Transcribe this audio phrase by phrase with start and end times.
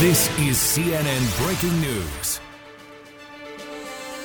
[0.00, 2.38] This is CNN Breaking News.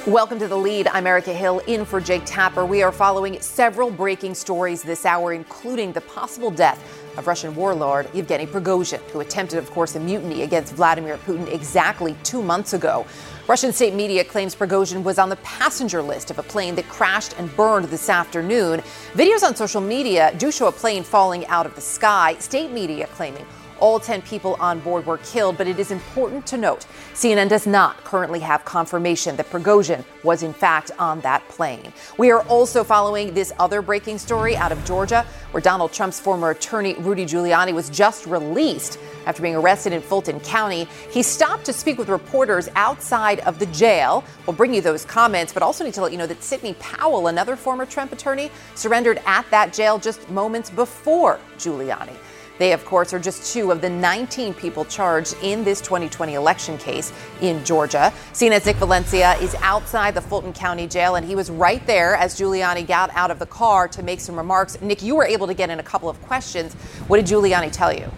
[0.06, 0.90] Welcome to the lead.
[0.90, 2.66] I'm Erica Hill in for Jake Tapper.
[2.66, 6.78] We are following several breaking stories this hour, including the possible death
[7.18, 12.18] of Russian warlord Yevgeny Prigozhin, who attempted, of course, a mutiny against Vladimir Putin exactly
[12.24, 13.06] two months ago.
[13.48, 17.40] Russian state media claims Prigozhin was on the passenger list of a plane that crashed
[17.40, 18.82] and burned this afternoon.
[19.14, 22.36] Videos on social media do show a plane falling out of the sky.
[22.40, 23.46] State media claiming
[23.82, 27.68] all 10 people on board were killed, but it is important to note CNN does
[27.68, 31.92] not currently have confirmation that Prigozhin was in fact on that plane.
[32.18, 36.52] We are also following this other breaking story out of Georgia, where Donald Trump's former
[36.52, 40.88] attorney Rudy Giuliani was just released after being arrested in Fulton County.
[41.12, 44.24] He stopped to speak with reporters outside of the jail.
[44.46, 47.28] We'll bring you those comments, but also need to let you know that Sidney Powell,
[47.28, 52.16] another former Trump attorney, surrendered at that jail just moments before Giuliani.
[52.62, 56.78] They, of course, are just two of the 19 people charged in this 2020 election
[56.78, 57.12] case
[57.42, 58.14] in Georgia.
[58.34, 62.40] CNN's Nick Valencia is outside the Fulton County Jail, and he was right there as
[62.40, 64.80] Giuliani got out of the car to make some remarks.
[64.80, 66.76] Nick, you were able to get in a couple of questions.
[67.08, 68.12] What did Giuliani tell you?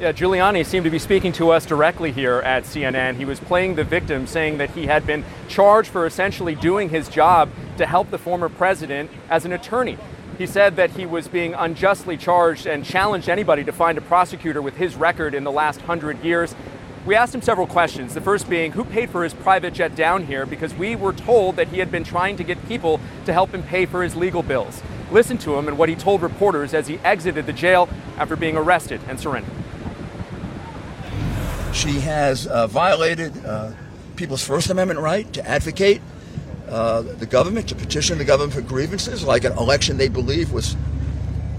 [0.00, 3.16] Yeah, Giuliani seemed to be speaking to us directly here at CNN.
[3.16, 7.10] He was playing the victim, saying that he had been charged for essentially doing his
[7.10, 9.98] job to help the former president as an attorney.
[10.38, 14.60] He said that he was being unjustly charged and challenged anybody to find a prosecutor
[14.60, 16.54] with his record in the last hundred years.
[17.06, 18.12] We asked him several questions.
[18.14, 20.44] The first being, who paid for his private jet down here?
[20.44, 23.62] Because we were told that he had been trying to get people to help him
[23.62, 24.82] pay for his legal bills.
[25.10, 28.56] Listen to him and what he told reporters as he exited the jail after being
[28.56, 29.52] arrested and surrendered.
[31.72, 33.70] She has uh, violated uh,
[34.16, 36.02] people's First Amendment right to advocate
[36.68, 40.76] uh, the government, to petition the government for grievances, like an election they believe was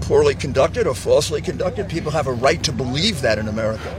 [0.02, 1.88] poorly conducted or falsely conducted.
[1.88, 3.94] People have a right to believe that in America.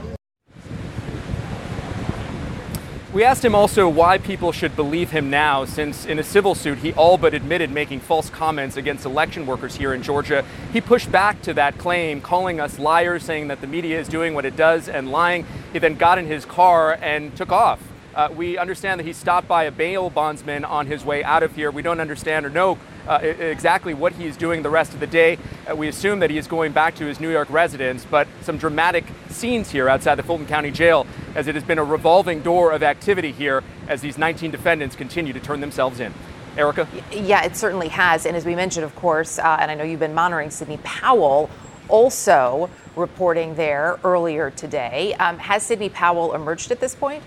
[3.12, 6.78] We asked him also why people should believe him now, since in a civil suit
[6.78, 10.44] he all but admitted making false comments against election workers here in Georgia.
[10.72, 14.32] He pushed back to that claim, calling us liars, saying that the media is doing
[14.32, 15.44] what it does and lying.
[15.72, 17.80] He then got in his car and took off.
[18.14, 21.54] Uh, we understand that he stopped by a bail bondsman on his way out of
[21.54, 21.70] here.
[21.70, 22.78] We don't understand or know
[23.08, 25.38] uh, exactly what he is doing the rest of the day.
[25.70, 28.58] Uh, we assume that he is going back to his New York residence, but some
[28.58, 32.72] dramatic scenes here outside the Fulton County Jail as it has been a revolving door
[32.72, 36.12] of activity here as these 19 defendants continue to turn themselves in.
[36.56, 36.88] Erica?
[37.12, 38.26] Yeah, it certainly has.
[38.26, 41.48] And as we mentioned, of course, uh, and I know you've been monitoring Sidney Powell
[41.88, 45.14] also reporting there earlier today.
[45.14, 47.22] Um, has Sidney Powell emerged at this point?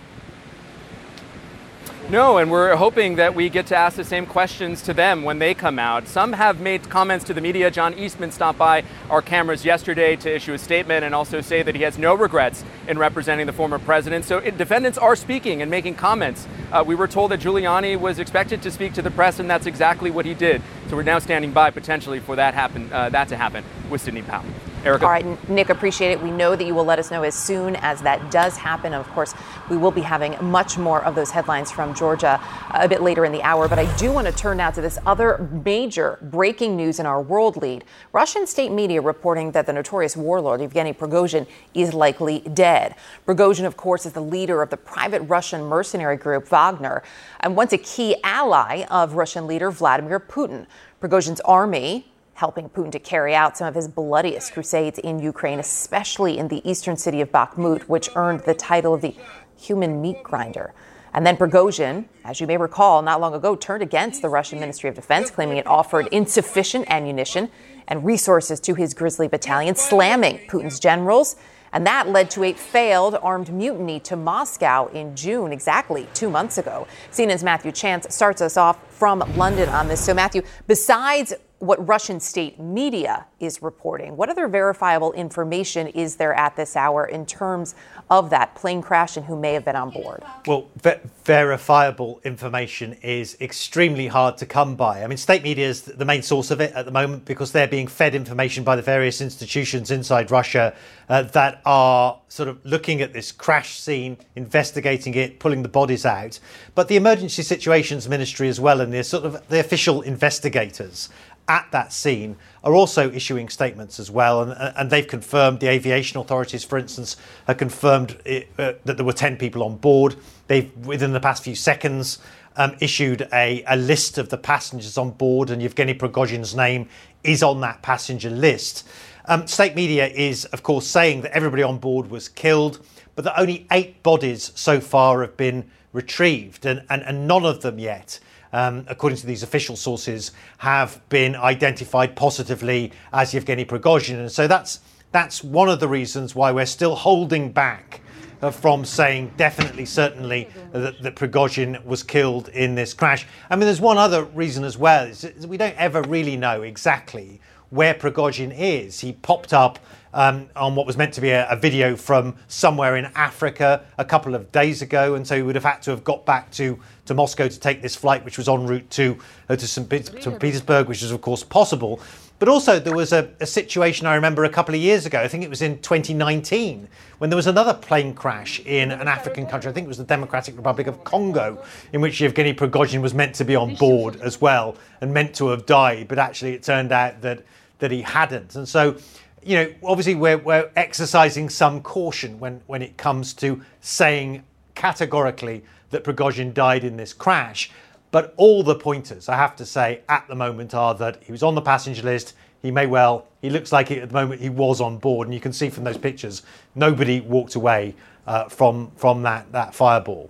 [2.13, 5.39] No, and we're hoping that we get to ask the same questions to them when
[5.39, 6.07] they come out.
[6.07, 7.71] Some have made comments to the media.
[7.71, 11.73] John Eastman stopped by our cameras yesterday to issue a statement and also say that
[11.73, 14.25] he has no regrets in representing the former president.
[14.25, 16.47] So defendants are speaking and making comments.
[16.71, 19.65] Uh, we were told that Giuliani was expected to speak to the press, and that's
[19.65, 20.61] exactly what he did.
[20.89, 24.21] So we're now standing by potentially for that happen, uh, that to happen with Sidney
[24.21, 24.45] Powell.
[24.85, 25.05] Erica.
[25.05, 26.21] All right, Nick, appreciate it.
[26.21, 28.93] We know that you will let us know as soon as that does happen.
[28.93, 29.33] Of course,
[29.69, 33.23] we will be having much more of those headlines from Georgia uh, a bit later
[33.23, 33.69] in the hour.
[33.69, 37.21] But I do want to turn now to this other major breaking news in our
[37.21, 37.85] world lead.
[38.11, 42.95] Russian state media reporting that the notorious warlord Yevgeny Prigozhin is likely dead.
[43.25, 47.03] Prigozhin, of course, is the leader of the private Russian mercenary group Wagner
[47.39, 50.65] and once a key ally of Russian leader Vladimir Putin.
[51.01, 56.37] Prigozhin's army helping Putin to carry out some of his bloodiest crusades in Ukraine, especially
[56.37, 59.15] in the eastern city of Bakhmut, which earned the title of the
[59.55, 60.73] human meat grinder.
[61.13, 64.89] And then Prigozhin, as you may recall, not long ago turned against the Russian Ministry
[64.89, 67.49] of Defense, claiming it offered insufficient ammunition
[67.87, 71.35] and resources to his Grizzly battalion, slamming Putin's generals.
[71.71, 76.57] And that led to a failed armed mutiny to Moscow in June, exactly two months
[76.57, 76.87] ago.
[77.11, 80.03] CNN's Matthew Chance starts us off from London on this.
[80.03, 81.33] So, Matthew, besides
[81.63, 84.17] what Russian state media is reporting.
[84.17, 87.73] What other verifiable information is there at this hour in terms
[88.09, 90.21] of that plane crash and who may have been on board?
[90.45, 95.03] Well, ver- verifiable information is extremely hard to come by.
[95.03, 97.65] I mean, state media is the main source of it at the moment because they're
[97.65, 100.75] being fed information by the various institutions inside Russia
[101.07, 106.05] uh, that are sort of looking at this crash scene, investigating it, pulling the bodies
[106.05, 106.39] out.
[106.75, 111.09] But the Emergency Situations Ministry as well, and the sort of the official investigators
[111.47, 116.19] at that scene are also issuing statements as well, and, and they've confirmed the aviation
[116.19, 117.17] authorities, for instance,
[117.47, 120.15] have confirmed it, uh, that there were ten people on board.
[120.47, 122.19] They've within the past few seconds
[122.55, 126.87] um, issued a, a list of the passengers on board, and Yevgeny Prigozhin's name
[127.23, 128.87] is on that passenger list.
[129.25, 132.85] Um, state media is, of course, saying that everybody on board was killed,
[133.15, 137.61] but that only eight bodies so far have been retrieved, and, and, and none of
[137.61, 138.19] them yet.
[138.53, 144.47] Um, according to these official sources, have been identified positively as Yevgeny Prigozhin, and so
[144.47, 144.79] that's
[145.11, 148.01] that's one of the reasons why we're still holding back
[148.43, 153.25] uh, from saying definitely, certainly that, that Prigozhin was killed in this crash.
[153.49, 157.41] I mean, there's one other reason as well: is we don't ever really know exactly
[157.69, 158.99] where Prigozhin is.
[158.99, 159.79] He popped up
[160.13, 164.05] um, on what was meant to be a, a, video from somewhere in Africa a
[164.05, 166.79] couple of days ago, and so he would have had to have got back to,
[167.05, 169.17] to Moscow to take this flight, which was en route to
[169.49, 169.89] uh, to St.
[169.89, 171.99] Petersburg, which is of course possible.
[172.39, 175.21] But also, there was a, a, situation I remember a couple of years ago.
[175.21, 176.89] I think it was in 2019
[177.19, 179.71] when there was another plane crash in an African country.
[179.71, 181.63] I think it was the Democratic Republic of Congo,
[181.93, 185.47] in which Yevgeny Prigozhin was meant to be on board as well and meant to
[185.49, 186.09] have died.
[186.09, 187.43] But actually, it turned out that
[187.79, 188.55] that he hadn't.
[188.55, 188.97] And so,
[189.45, 194.43] you know, obviously we're, we're exercising some caution when, when it comes to saying
[194.75, 197.71] categorically that Prigozhin died in this crash.
[198.11, 201.43] But all the pointers, I have to say, at the moment are that he was
[201.43, 202.33] on the passenger list.
[202.61, 205.27] He may well, he looks like it at the moment he was on board.
[205.27, 206.43] And you can see from those pictures,
[206.75, 207.95] nobody walked away
[208.27, 210.29] uh, from, from that, that fireball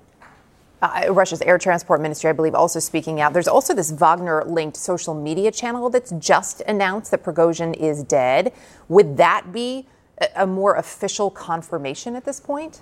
[0.84, 3.32] uh, Russia's air transport ministry, I believe, also speaking out.
[3.32, 8.52] There's also this Wagner linked social media channel that's just announced that Prigozhin is dead.
[8.90, 9.88] Would that be
[10.36, 12.82] a, more official confirmation at this point?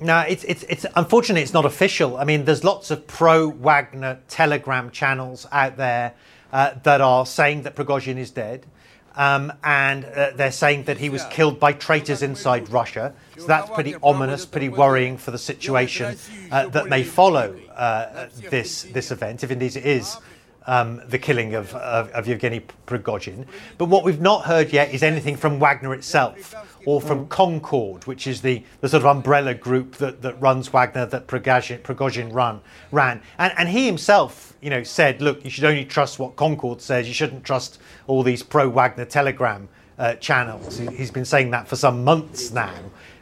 [0.00, 2.16] No, it's, it's, it's unfortunately it's not official.
[2.16, 6.14] I mean, there's lots of pro Wagner Telegram channels out there
[6.50, 8.64] uh, that are saying that Prigozhin is dead.
[9.16, 13.14] Um, and uh, they're saying that he was killed by traitors inside Russia.
[13.38, 16.18] So that's pretty ominous, pretty worrying for the situation
[16.52, 20.18] uh, that may follow uh, this this event, if indeed it is
[20.66, 23.46] um, the killing of, of, of Yevgeny Prigozhin.
[23.78, 26.54] But what we've not heard yet is anything from Wagner itself
[26.84, 31.06] or from Concord, which is the, the sort of umbrella group that, that runs Wagner
[31.06, 32.60] that Prigozhin, Prigozhin run,
[32.92, 33.20] ran.
[33.38, 37.08] And, and he himself, you know, said, look, you should only trust what Concord says.
[37.08, 39.68] You shouldn't trust all these pro-Wagner Telegram
[39.98, 40.78] uh, channels.
[40.78, 42.74] He's been saying that for some months now.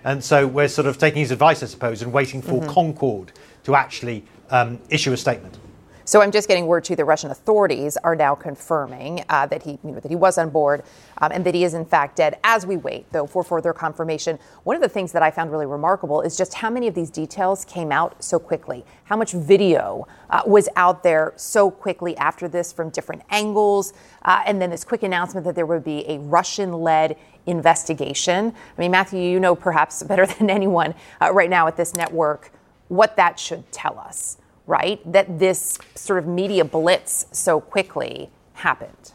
[0.05, 2.69] And so we're sort of taking his advice, I suppose, and waiting for mm-hmm.
[2.69, 3.33] Concord
[3.65, 5.57] to actually um, issue a statement.
[6.07, 9.79] So I'm just getting word to the Russian authorities are now confirming uh, that he
[9.83, 10.83] you know, that he was on board
[11.17, 12.39] um, and that he is in fact dead.
[12.45, 15.65] As we wait, though, for further confirmation, one of the things that I found really
[15.65, 18.85] remarkable is just how many of these details came out so quickly.
[19.05, 23.95] How much video uh, was out there so quickly after this from different angles,
[24.27, 27.17] uh, and then this quick announcement that there would be a Russian-led
[27.47, 28.53] investigation.
[28.77, 32.51] I mean, Matthew, you know perhaps better than anyone uh, right now at this network
[32.89, 34.37] what that should tell us
[34.67, 35.01] right?
[35.11, 39.13] That this sort of media blitz so quickly happened.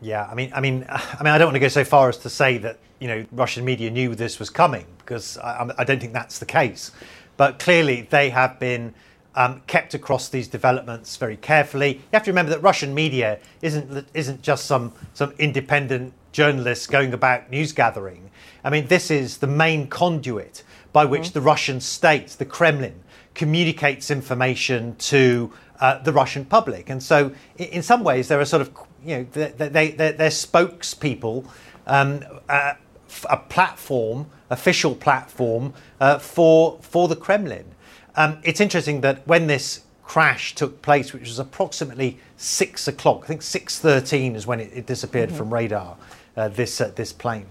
[0.00, 2.18] Yeah, I mean, I mean, I mean, I don't want to go so far as
[2.18, 6.00] to say that you know Russian media knew this was coming because I, I don't
[6.00, 6.92] think that's the case.
[7.36, 8.94] But clearly, they have been
[9.34, 11.94] um, kept across these developments very carefully.
[11.94, 17.12] You have to remember that Russian media isn't isn't just some some independent journalists going
[17.12, 18.30] about news gathering.
[18.64, 20.62] I mean, this is the main conduit
[20.92, 21.32] by which mm-hmm.
[21.34, 23.02] the Russian state, the Kremlin,
[23.34, 26.90] communicates information to uh, the Russian public.
[26.90, 28.70] And so, in some ways, there are sort of,
[29.04, 31.46] you know, they, they, they're, they're spokespeople,
[31.86, 32.74] um, uh,
[33.28, 37.64] a platform, official platform uh, for, for the Kremlin.
[38.14, 43.26] Um, it's interesting that when this crash took place, which was approximately six o'clock, I
[43.28, 45.38] think 6.13 is when it, it disappeared mm-hmm.
[45.38, 45.96] from radar,
[46.36, 47.46] uh, this, uh, this plane.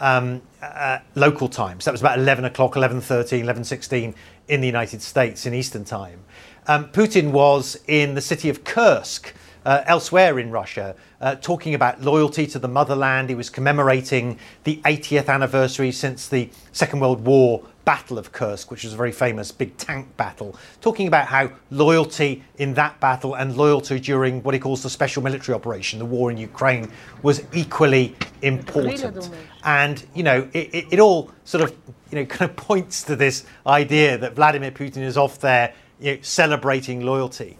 [0.00, 1.84] Um, uh, local times.
[1.84, 4.14] That was about 11 o'clock, 11.13, 11.16
[4.48, 6.24] in the United States in Eastern Time.
[6.66, 12.00] Um, Putin was in the city of Kursk, uh, elsewhere in Russia, uh, talking about
[12.00, 13.28] loyalty to the motherland.
[13.28, 18.84] He was commemorating the 80th anniversary since the Second World War Battle of Kursk, which
[18.84, 23.56] was a very famous big tank battle, talking about how loyalty in that battle and
[23.56, 26.90] loyalty during what he calls the special military operation, the war in Ukraine,
[27.22, 29.30] was equally important.
[29.64, 31.76] And, you know, it, it, it all sort of
[32.10, 36.14] you know, kind of points to this idea that Vladimir Putin is off there you
[36.14, 37.56] know, celebrating loyalty,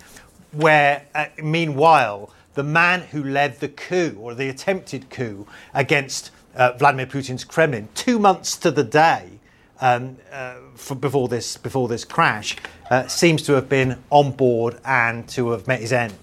[0.52, 6.72] where uh, meanwhile the man who led the coup or the attempted coup against uh,
[6.72, 9.39] Vladimir Putin's Kremlin, two months to the day
[9.80, 10.56] um, uh,
[11.00, 12.56] before this before this crash,
[12.90, 16.14] uh, seems to have been on board and to have met his end.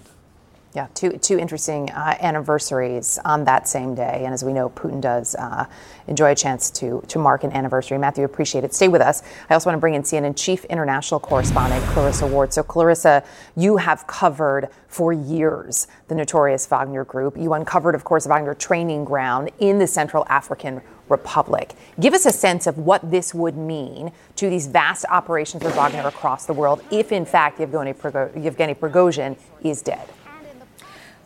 [0.74, 4.22] Yeah, two, two interesting uh, anniversaries on that same day.
[4.24, 5.64] And as we know, Putin does uh,
[6.06, 7.96] enjoy a chance to, to mark an anniversary.
[7.96, 8.74] Matthew, appreciate it.
[8.74, 9.22] Stay with us.
[9.48, 12.52] I also want to bring in CNN Chief International Correspondent Clarissa Ward.
[12.52, 13.24] So, Clarissa,
[13.56, 17.38] you have covered for years the notorious Wagner Group.
[17.38, 21.74] You uncovered, of course, Wagner training ground in the Central African Republic.
[22.00, 26.06] Give us a sense of what this would mean to these vast operations of Wagner
[26.06, 30.08] across the world if, in fact, Yevgeny Prigozhin is dead.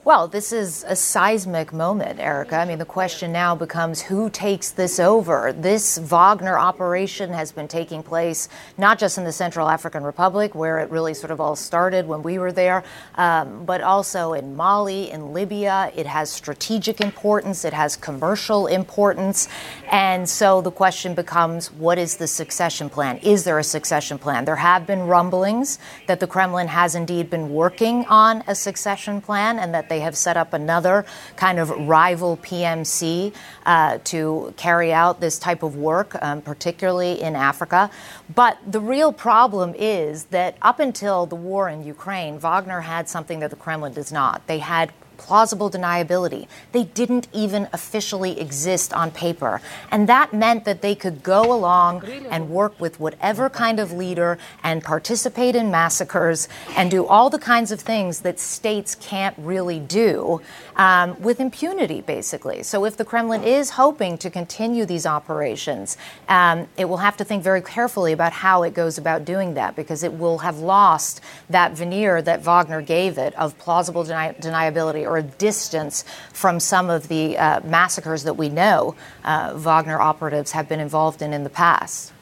[0.05, 2.57] Well, this is a seismic moment, Erica.
[2.57, 5.53] I mean, the question now becomes who takes this over?
[5.53, 10.81] This Wagner operation has been taking place not just in the Central African Republic, where
[10.81, 12.83] it really sort of all started when we were there,
[13.15, 15.93] um, but also in Mali, in Libya.
[15.95, 19.47] It has strategic importance, it has commercial importance.
[19.89, 23.19] And so the question becomes what is the succession plan?
[23.19, 24.47] Is there a succession plan?
[24.47, 25.79] There have been rumblings
[26.09, 30.17] that the Kremlin has indeed been working on a succession plan and that they have
[30.17, 31.05] set up another
[31.37, 33.35] kind of rival PMC
[33.67, 37.91] uh, to carry out this type of work, um, particularly in Africa.
[38.35, 43.41] But the real problem is that up until the war in Ukraine, Wagner had something
[43.41, 44.47] that the Kremlin does not.
[44.47, 46.47] They had plausible deniability.
[46.73, 49.61] They didn't even officially exist on paper.
[49.91, 54.39] And that meant that they could go along and work with whatever kind of leader
[54.63, 59.79] and participate in massacres and do all the kinds of things that states can't really
[59.79, 60.41] do
[60.77, 62.63] um, with impunity, basically.
[62.63, 65.97] So if the Kremlin is hoping to continue these operations,
[66.29, 69.77] um, it will have to think very carefully about how it goes about doing that
[69.77, 75.09] because it will have lost that veneer that Wagner gave it of plausible deni- deniability
[75.13, 80.53] or a distance from some of the uh, massacres that we know uh, Wagner operatives
[80.53, 82.13] have been involved in in the past.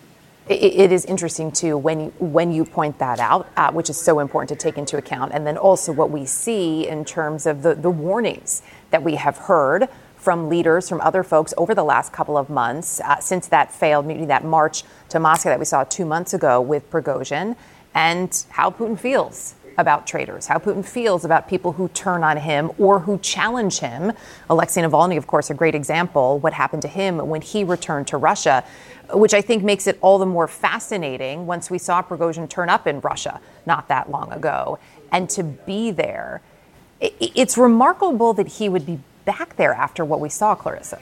[0.48, 4.18] it is interesting too when you, when you point that out, uh, which is so
[4.18, 7.74] important to take into account, and then also what we see in terms of the,
[7.74, 12.36] the warnings that we have heard from leaders, from other folks over the last couple
[12.36, 16.04] of months uh, since that failed mutiny, that march to Moscow that we saw two
[16.04, 17.56] months ago with Prigozhin,
[17.94, 22.70] and how Putin feels about traitors, how Putin feels about people who turn on him
[22.78, 24.12] or who challenge him.
[24.48, 28.16] Alexei Navalny, of course, a great example, what happened to him when he returned to
[28.16, 28.64] Russia,
[29.12, 32.86] which I think makes it all the more fascinating once we saw Prigozhin turn up
[32.86, 34.78] in Russia not that long ago.
[35.10, 36.42] And to be there,
[37.00, 41.00] it's remarkable that he would be back there after what we saw, Clarissa.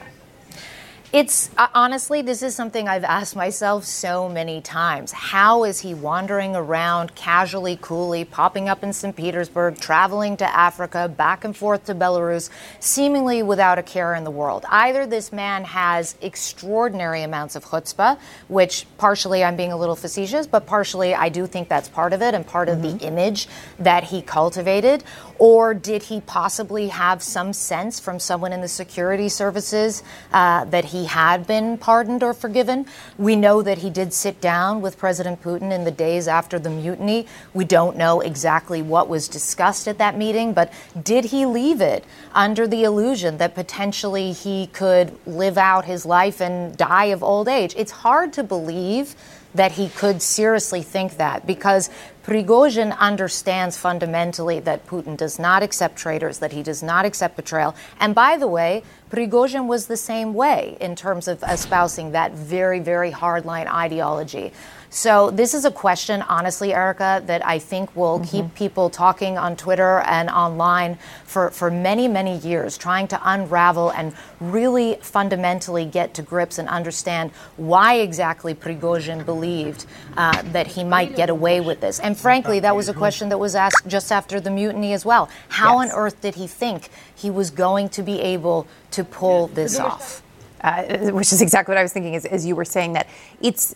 [1.11, 5.11] It's uh, honestly, this is something I've asked myself so many times.
[5.11, 9.15] How is he wandering around casually, coolly, popping up in St.
[9.15, 14.29] Petersburg, traveling to Africa, back and forth to Belarus, seemingly without a care in the
[14.29, 14.65] world?
[14.69, 20.45] Either this man has extraordinary amounts of chutzpah, which partially I'm being a little facetious,
[20.45, 22.85] but partially I do think that's part of it and part mm-hmm.
[22.85, 23.47] of the image
[23.79, 25.03] that he cultivated,
[25.39, 30.85] or did he possibly have some sense from someone in the security services uh, that
[30.85, 32.85] he had been pardoned or forgiven?
[33.17, 36.69] We know that he did sit down with President Putin in the days after the
[36.69, 37.27] mutiny.
[37.53, 42.03] We don't know exactly what was discussed at that meeting, but did he leave it
[42.33, 47.47] under the illusion that potentially he could live out his life and die of old
[47.47, 47.73] age?
[47.77, 49.15] It's hard to believe
[49.55, 51.89] that he could seriously think that because
[52.23, 57.75] Prigozhin understands fundamentally that Putin does not accept traitors, that he does not accept betrayal.
[57.99, 62.79] And by the way, Prigozhin was the same way in terms of espousing that very,
[62.79, 64.53] very hardline ideology.
[64.91, 68.29] So this is a question, honestly, Erica, that I think will mm-hmm.
[68.29, 73.91] keep people talking on Twitter and online for, for many, many years, trying to unravel
[73.91, 79.85] and really fundamentally get to grips and understand why exactly Prigozhin believed
[80.17, 81.99] uh, that he might get away with this.
[81.99, 85.29] And frankly, that was a question that was asked just after the mutiny as well.
[85.49, 85.91] How yes.
[85.91, 90.23] on earth did he think he was going to be able to pull this off?
[90.61, 93.07] Uh, which is exactly what I was thinking as, as you were saying that
[93.39, 93.75] it's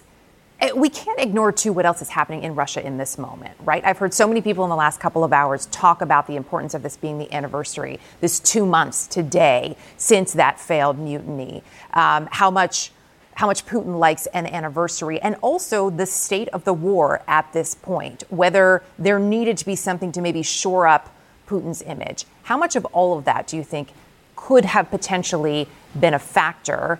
[0.72, 3.84] we can't ignore too what else is happening in Russia in this moment, right?
[3.84, 6.74] I've heard so many people in the last couple of hours talk about the importance
[6.74, 12.50] of this being the anniversary, this two months today since that failed mutiny, um, how
[12.52, 12.92] much
[13.36, 17.74] how much Putin likes an anniversary, and also the state of the war at this
[17.74, 21.12] point, whether there needed to be something to maybe shore up
[21.48, 22.26] Putin's image.
[22.44, 23.90] How much of all of that do you think
[24.36, 25.68] could have potentially
[26.00, 27.00] been a factor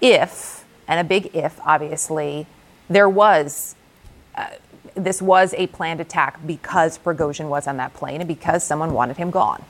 [0.00, 2.46] if, and a big if, obviously,
[2.88, 3.74] there was
[4.34, 4.48] uh,
[4.94, 9.16] this was a planned attack because Prigozhin was on that plane and because someone wanted
[9.18, 9.62] him gone.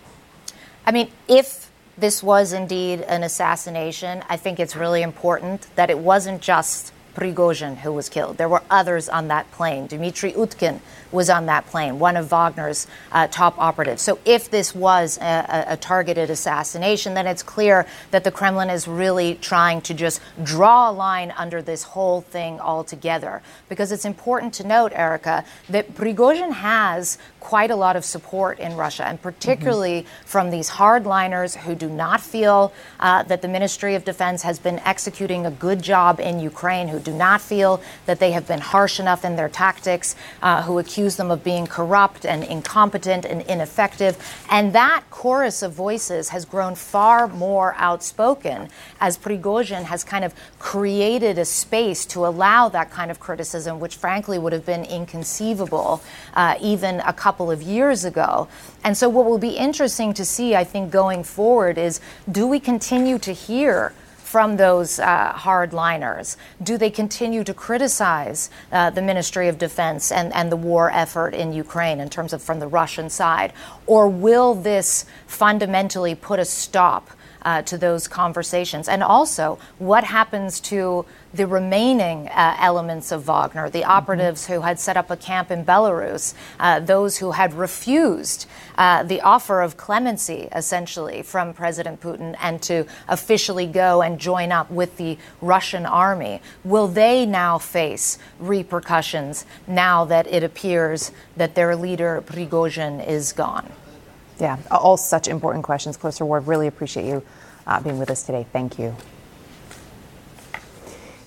[0.87, 5.99] I mean, if this was indeed an assassination, I think it's really important that it
[5.99, 8.37] wasn't just Prigozhin who was killed.
[8.37, 9.87] There were others on that plane.
[9.87, 10.81] Dmitry Utkin
[11.11, 14.03] was on that plane, one of Wagner's uh, top operatives.
[14.03, 18.87] So if this was a, a, targeted assassination, then it's clear that the Kremlin is
[18.87, 23.41] really trying to just draw a line under this whole thing altogether.
[23.71, 28.75] Because it's important to note, Erica, that Prigozhin has quite a lot of support in
[28.75, 30.26] Russia, and particularly mm-hmm.
[30.26, 34.81] from these hardliners who do not feel uh, that the Ministry of Defense has been
[34.81, 38.99] executing a good job in Ukraine, who do not feel that they have been harsh
[38.99, 44.19] enough in their tactics, uh, who accuse them of being corrupt and incompetent and ineffective.
[44.50, 50.35] And that chorus of voices has grown far more outspoken as Prigozhin has kind of
[50.59, 56.03] created a space to allow that kind of criticism, which frankly would have been inconceivable
[56.35, 58.49] uh, even a couple couple of years ago.
[58.83, 62.00] And so, what will be interesting to see, I think, going forward is
[62.33, 66.38] do we continue to hear from those uh, hardliners?
[66.62, 71.35] Do they continue to criticize uh, the Ministry of Defense and, and the war effort
[71.35, 73.52] in Ukraine in terms of from the Russian side?
[73.87, 77.11] Or will this fundamentally put a stop
[77.47, 78.88] uh, to those conversations?
[78.88, 84.55] And also, what happens to the remaining uh, elements of Wagner, the operatives mm-hmm.
[84.55, 89.21] who had set up a camp in Belarus, uh, those who had refused uh, the
[89.21, 94.97] offer of clemency, essentially, from President Putin and to officially go and join up with
[94.97, 96.41] the Russian army?
[96.65, 103.71] Will they now face repercussions now that it appears that their leader, Prigozhin, is gone?
[104.41, 105.97] Yeah, all such important questions.
[105.97, 107.23] Clarissa Ward, really appreciate you
[107.67, 108.47] uh, being with us today.
[108.53, 108.95] Thank you.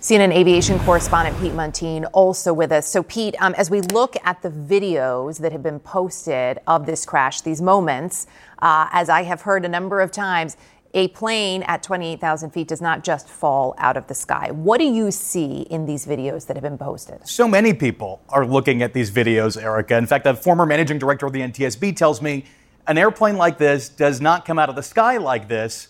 [0.01, 2.87] CNN aviation correspondent Pete Muntean also with us.
[2.87, 7.05] So, Pete, um, as we look at the videos that have been posted of this
[7.05, 8.25] crash, these moments,
[8.59, 10.55] uh, as I have heard a number of times,
[10.93, 14.51] a plane at 28,000 feet does not just fall out of the sky.
[14.51, 17.27] What do you see in these videos that have been posted?
[17.27, 19.97] So many people are looking at these videos, Erica.
[19.97, 22.45] In fact, a former managing director of the NTSB tells me
[22.87, 25.89] an airplane like this does not come out of the sky like this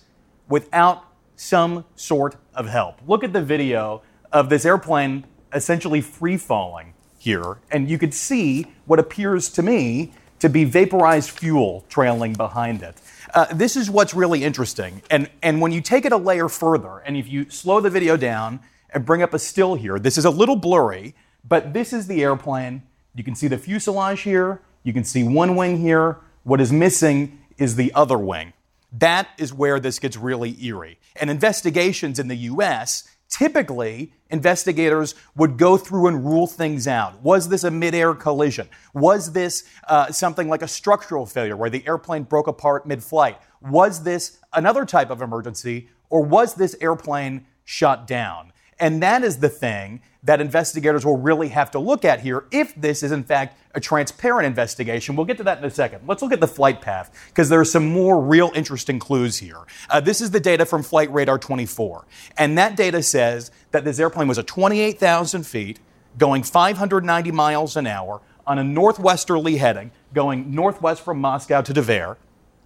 [0.50, 3.00] without some sort of help.
[3.08, 4.02] Look at the video
[4.32, 10.12] of this airplane essentially free falling here, and you could see what appears to me
[10.40, 12.98] to be vaporized fuel trailing behind it.
[13.34, 15.02] Uh, this is what's really interesting.
[15.12, 18.18] And, and when you take it a layer further, and if you slow the video
[18.18, 18.60] down
[18.92, 21.14] and bring up a still here, this is a little blurry,
[21.48, 22.84] but this is the airplane.
[23.16, 27.40] You can see the fuselage here, you can see one wing here, what is missing
[27.58, 28.54] is the other wing.
[28.92, 31.00] That is where this gets really eerie.
[31.20, 37.22] And investigations in the US, typically, investigators would go through and rule things out.
[37.22, 38.68] Was this a midair collision?
[38.94, 43.40] Was this uh, something like a structural failure where the airplane broke apart mid flight?
[43.62, 45.90] Was this another type of emergency?
[46.10, 48.52] Or was this airplane shut down?
[48.80, 52.76] And that is the thing that investigators will really have to look at here if
[52.76, 55.16] this is, in fact, a transparent investigation.
[55.16, 56.02] We'll get to that in a second.
[56.08, 59.60] Let's look at the flight path because there are some more real interesting clues here.
[59.90, 62.06] Uh, this is the data from Flight Radar 24.
[62.38, 65.80] And that data says that this airplane was at 28,000 feet,
[66.18, 72.18] going 590 miles an hour on a northwesterly heading, going northwest from Moscow to Tver.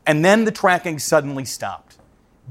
[0.08, 1.98] And then the tracking suddenly stopped.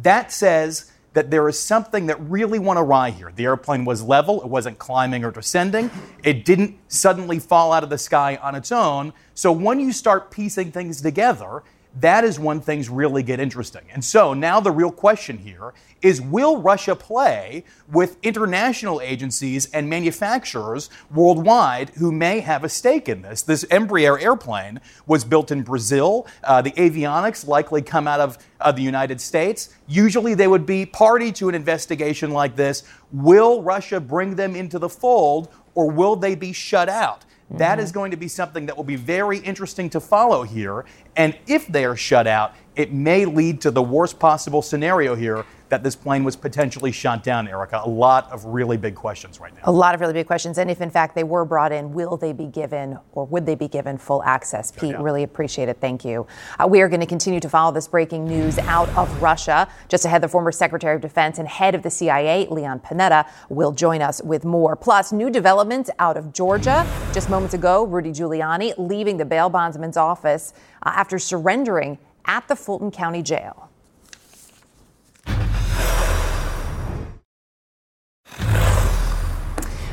[0.00, 3.32] That says that there is something that really went awry here.
[3.34, 5.90] The airplane was level, it wasn't climbing or descending,
[6.22, 9.12] it didn't suddenly fall out of the sky on its own.
[9.34, 11.62] So when you start piecing things together,
[12.00, 13.82] that is when things really get interesting.
[13.92, 19.88] And so now the real question here is will Russia play with international agencies and
[19.88, 23.42] manufacturers worldwide who may have a stake in this?
[23.42, 26.26] This Embraer airplane was built in Brazil.
[26.42, 29.74] Uh, the avionics likely come out of uh, the United States.
[29.86, 32.84] Usually they would be party to an investigation like this.
[33.12, 37.24] Will Russia bring them into the fold or will they be shut out?
[37.58, 37.80] That mm-hmm.
[37.80, 40.84] is going to be something that will be very interesting to follow here.
[41.16, 45.44] And if they are shut out, it may lead to the worst possible scenario here
[45.72, 47.80] that this plane was potentially shot down, Erica.
[47.82, 49.62] A lot of really big questions right now.
[49.64, 50.58] A lot of really big questions.
[50.58, 53.54] And if in fact they were brought in, will they be given or would they
[53.54, 54.70] be given full access?
[54.70, 55.00] Pete, yeah.
[55.02, 55.78] really appreciate it.
[55.80, 56.26] Thank you.
[56.58, 59.66] Uh, we are going to continue to follow this breaking news out of Russia.
[59.88, 63.72] Just ahead, the former Secretary of Defense and head of the CIA, Leon Panetta, will
[63.72, 64.76] join us with more.
[64.76, 66.86] Plus, new developments out of Georgia.
[67.14, 72.56] Just moments ago, Rudy Giuliani leaving the bail bondsman's office uh, after surrendering at the
[72.56, 73.71] Fulton County Jail.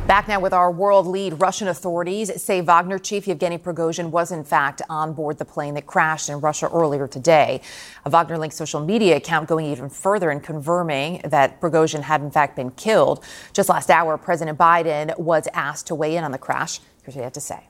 [0.10, 4.43] Back now with our world lead, Russian authorities say Wagner chief Yevgeny Prigozhin was in
[4.43, 7.62] fact on board the plane that crashed in Russia earlier today.
[8.06, 12.32] A Wagner linked social media account going even further and confirming that Prigozhin had in
[12.32, 13.24] fact been killed.
[13.54, 16.80] Just last hour, President Biden was asked to weigh in on the crash.
[17.04, 17.67] Here's what he had to say.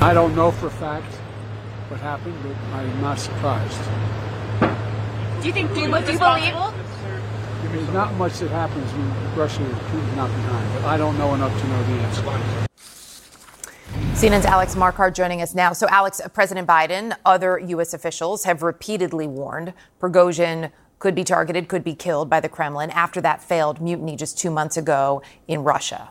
[0.00, 1.12] I don't know for a fact
[1.88, 3.80] what happened, but I'm not surprised.
[5.40, 6.89] Do you think, do you, do you believe?
[7.72, 11.56] There's not much that happens when Russia is not behind, but I don't know enough
[11.60, 12.66] to know the answer.
[14.14, 15.72] CNN's Alex Marquardt joining us now.
[15.72, 17.94] So, Alex, uh, President Biden, other U.S.
[17.94, 23.20] officials have repeatedly warned Prigozhin could be targeted, could be killed by the Kremlin after
[23.20, 26.10] that failed mutiny just two months ago in Russia.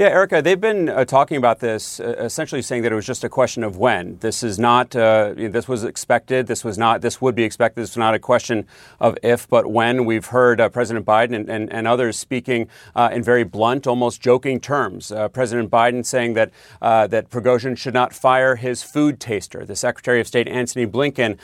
[0.00, 3.24] Yeah, Erica, they've been uh, talking about this, uh, essentially saying that it was just
[3.24, 4.16] a question of when.
[4.18, 4.94] This is not.
[4.94, 6.46] Uh, this was expected.
[6.46, 7.00] This was not.
[7.00, 7.82] This would be expected.
[7.82, 8.64] This is not a question
[9.00, 10.04] of if, but when.
[10.04, 14.20] We've heard uh, President Biden and, and, and others speaking uh, in very blunt, almost
[14.20, 15.10] joking terms.
[15.10, 19.64] Uh, President Biden saying that that Prigozhin should not fire his food taster.
[19.64, 21.38] The Secretary of State Antony Blinken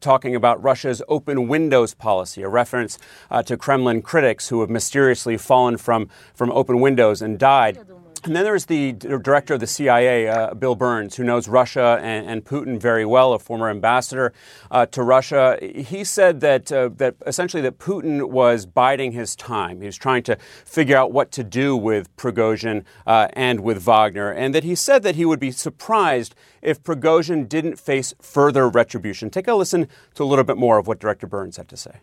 [0.00, 2.98] talking about Russia's open windows policy, a reference
[3.44, 7.75] to Kremlin critics who have mysteriously fallen from from open windows and died.
[8.24, 12.26] And then there's the director of the CIA, uh, Bill Burns, who knows Russia and,
[12.26, 14.32] and, Putin very well, a former ambassador
[14.70, 15.58] uh, to Russia.
[15.60, 19.80] He said that uh, that essentially that Putin was biding his time.
[19.80, 24.30] He was trying to figure out what to do with Prigozhin uh, and with Wagner,
[24.30, 29.30] and that he said that he would be surprised if Prigozhin didn't face further retribution.
[29.30, 32.00] Take a listen to a little bit more of what Director Burns had to say.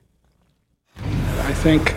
[0.97, 1.95] I think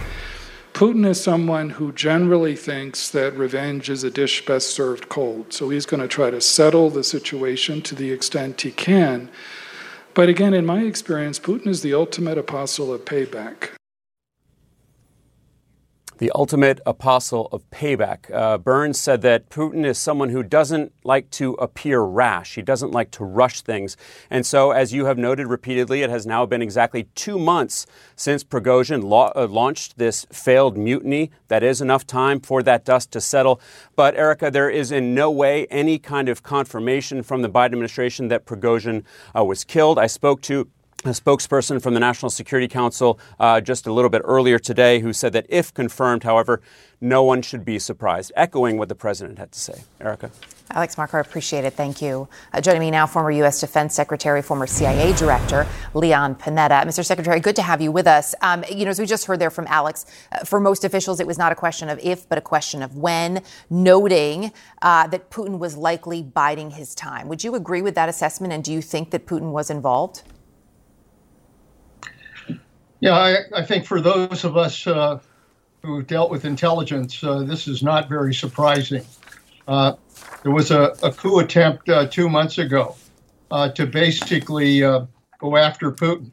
[0.76, 5.50] Putin is someone who generally thinks that revenge is a dish best served cold.
[5.50, 9.30] So he's going to try to settle the situation to the extent he can.
[10.12, 13.70] But again, in my experience, Putin is the ultimate apostle of payback
[16.18, 18.30] the ultimate apostle of payback.
[18.32, 22.54] Uh, Burns said that Putin is someone who doesn't like to appear rash.
[22.54, 23.96] He doesn't like to rush things.
[24.30, 28.42] And so, as you have noted repeatedly, it has now been exactly two months since
[28.42, 31.30] Prigozhin la- uh, launched this failed mutiny.
[31.48, 33.60] That is enough time for that dust to settle.
[33.94, 38.28] But, Erica, there is in no way any kind of confirmation from the Biden administration
[38.28, 39.04] that Prigozhin
[39.36, 39.98] uh, was killed.
[39.98, 40.68] I spoke to
[41.06, 45.12] a spokesperson from the National Security Council uh, just a little bit earlier today who
[45.12, 46.60] said that if confirmed, however,
[47.00, 49.82] no one should be surprised, echoing what the president had to say.
[50.00, 50.30] Erica.
[50.72, 51.74] Alex Marquardt, appreciate it.
[51.74, 52.28] Thank you.
[52.52, 53.60] Uh, joining me now, former U.S.
[53.60, 56.82] Defense Secretary, former CIA Director, Leon Panetta.
[56.82, 57.04] Mr.
[57.04, 58.34] Secretary, good to have you with us.
[58.42, 61.26] Um, you know, as we just heard there from Alex, uh, for most officials, it
[61.26, 65.58] was not a question of if, but a question of when, noting uh, that Putin
[65.58, 67.28] was likely biding his time.
[67.28, 70.22] Would you agree with that assessment, and do you think that Putin was involved?
[73.00, 75.18] Yeah, I, I, think for those of us uh,
[75.82, 79.04] who dealt with intelligence, uh, this is not very surprising.
[79.68, 79.94] Uh,
[80.42, 82.96] there was a, a coup attempt uh, two months ago
[83.50, 85.04] uh, to basically uh,
[85.38, 86.30] go after Putin.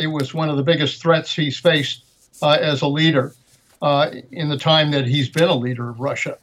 [0.00, 2.04] it was one of the biggest threats he's faced
[2.42, 3.34] as a leader
[4.32, 6.36] in the time that he's been a leader of Russia.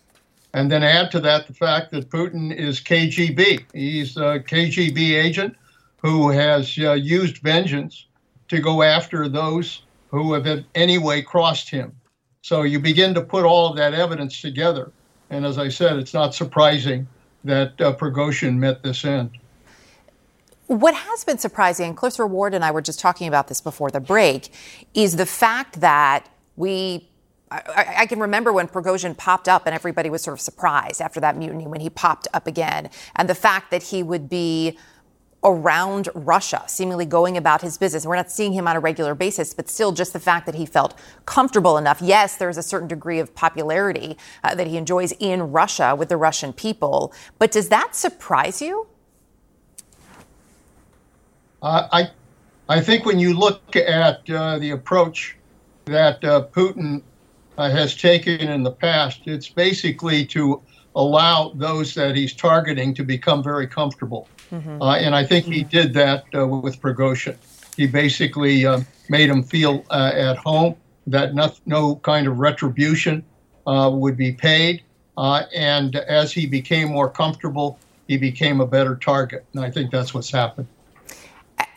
[0.53, 3.65] And then add to that the fact that Putin is KGB.
[3.73, 5.55] He's a KGB agent
[6.01, 8.05] who has used vengeance
[8.49, 11.95] to go after those who have in any way crossed him.
[12.41, 14.91] So you begin to put all of that evidence together.
[15.29, 17.07] And as I said, it's not surprising
[17.43, 19.31] that uh, Prigozhin met this end.
[20.67, 23.89] What has been surprising, and Cliff Ward and I were just talking about this before
[23.89, 24.51] the break,
[24.93, 27.07] is the fact that we
[27.51, 31.19] I, I, can remember when Prigozhin popped up and everybody was sort of surprised after
[31.19, 32.91] that mutiny when he popped up again.
[33.15, 34.77] And the fact that he would be
[35.43, 38.05] around Russia, seemingly going about his business.
[38.05, 40.65] We're not seeing him on a regular basis, but still just the fact that he
[40.65, 42.01] felt comfortable enough.
[42.01, 46.17] Yes, there's a certain degree of popularity uh, that he enjoys in Russia with the
[46.17, 48.87] Russian people, but does that surprise you?
[51.61, 52.09] Uh, I,
[52.67, 55.37] I think when you look at uh, the approach
[55.85, 57.01] that uh, Putin
[57.57, 60.61] uh, has taken in the past, it's basically to
[60.95, 64.27] allow those that he's targeting to become very comfortable.
[64.51, 64.81] Mm-hmm.
[64.81, 67.37] Uh, and I think he did that uh, with Prigozhin.
[67.75, 70.75] He basically uh, made him feel uh, at home
[71.07, 73.23] that no, no, kind of retribution
[73.65, 74.83] uh, would be paid.
[75.17, 79.45] Uh, and as he became more comfortable, he became a better target.
[79.53, 80.67] And I think that's what's happened.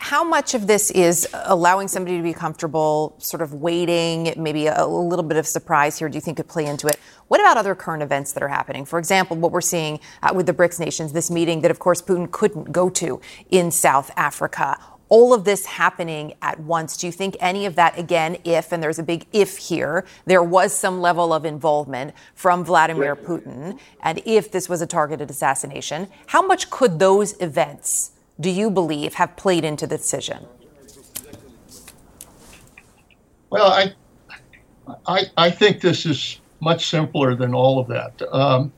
[0.02, 4.84] How much of this is allowing somebody to be comfortable, sort of waiting, maybe a,
[4.84, 6.08] little bit of surprise here?
[6.08, 6.98] Do you think could play into it?
[7.28, 8.84] What about other current events that are happening?
[8.84, 12.02] For example, what we're seeing uh, with the BRICS nations, this meeting that, of course,
[12.02, 14.76] Putin couldn't go to in South Africa.
[15.08, 16.96] all of this happening at once.
[16.96, 20.42] Do you think any of that, again, if, and there's a big if here, there
[20.42, 26.08] was some level of involvement from Vladimir Putin, and if this was a targeted assassination,
[26.26, 28.11] how much could those events,
[28.42, 30.46] do you believe, have played into the decision?
[33.50, 33.94] Well, I,
[35.06, 38.22] I, I think this is much simpler than all of that.
[38.32, 38.72] Um,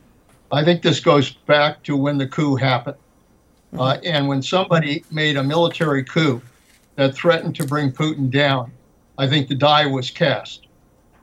[0.52, 2.96] I think this goes back to when the coup happened.
[3.78, 6.40] Uh, and when somebody made a military coup
[6.94, 8.70] that threatened to bring Putin down,
[9.18, 10.66] I think the die was cast.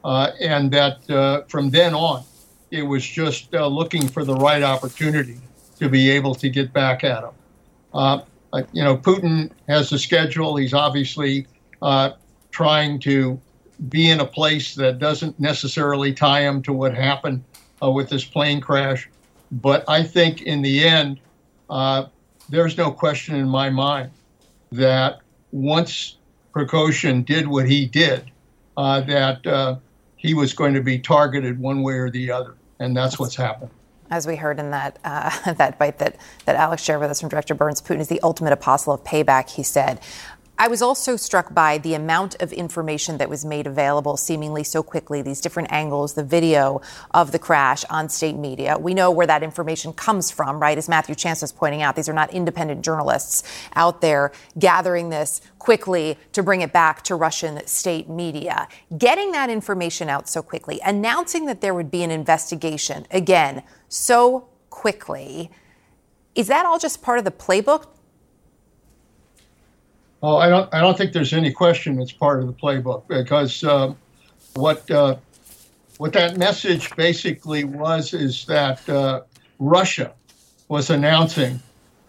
[0.04, 2.24] Uh, and that uh, from then on,
[2.72, 5.38] it was just uh, looking for the right opportunity
[5.80, 8.24] to be able to get back at him.
[8.54, 10.56] Uh, you know, Putin has a schedule.
[10.58, 11.48] He's obviously
[11.82, 12.12] uh,
[12.52, 13.40] trying to
[13.90, 17.44] be in a place that doesn't necessarily tie him to what happened
[17.82, 19.10] with this plane crash.
[19.52, 21.20] But I think in the end,
[22.50, 24.12] there's no question in my mind
[24.72, 26.18] that once
[26.54, 28.30] Prigozhin did what he did,
[28.78, 29.78] uh, that uh,
[30.18, 33.72] he was going to be targeted one way or the other, and that's what's happened.
[34.12, 37.30] As we heard in that uh, that bite that that Alex shared with us from
[37.30, 39.50] Director Burns, Putin is the ultimate apostle of payback.
[39.50, 40.00] He said.
[40.62, 44.84] I was also struck by the amount of information that was made available seemingly so
[44.84, 46.82] quickly, these different angles, the video
[47.16, 48.78] of the crash on state media.
[48.78, 50.78] We know where that information comes from, right?
[50.78, 53.42] As Matthew Chance was pointing out, these are not independent journalists
[53.74, 58.68] out there gathering this quickly to bring it back to Russian state media.
[58.96, 64.48] Getting that information out so quickly, announcing that there would be an investigation, again, so
[64.70, 65.50] quickly.
[66.36, 67.88] Is that all just part of the playbook?
[70.24, 70.72] Oh, I don't.
[70.74, 73.94] I don't think there's any question it's part of the playbook because uh,
[74.54, 75.16] what uh,
[75.98, 79.22] what that message basically was is that uh,
[79.58, 80.14] Russia
[80.68, 81.60] was announcing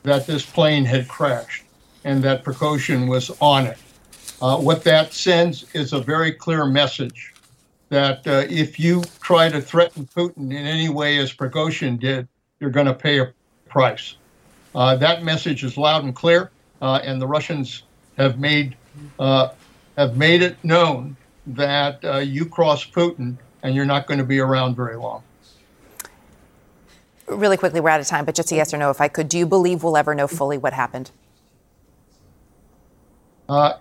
[0.03, 1.65] that this plane had crashed
[2.05, 3.79] and that Prigozhin was on it.
[4.43, 7.33] Uh, what that sends is a very clear message
[7.89, 12.27] that uh, if you try to threaten Putin in any way as Prigozhin did,
[12.61, 13.33] you're going to pay a
[13.69, 14.17] price.
[14.75, 17.85] Uh, that message is loud and clear, and the Russians
[18.23, 18.77] have made
[19.19, 19.49] uh,
[19.97, 24.39] have made it known that uh, you cross Putin and you're not going to be
[24.39, 25.23] around very long.
[27.27, 29.29] Really quickly, we're out of time, but just a yes or no, if I could.
[29.29, 31.11] Do you believe we'll ever know fully what happened?
[33.49, 33.75] Uh,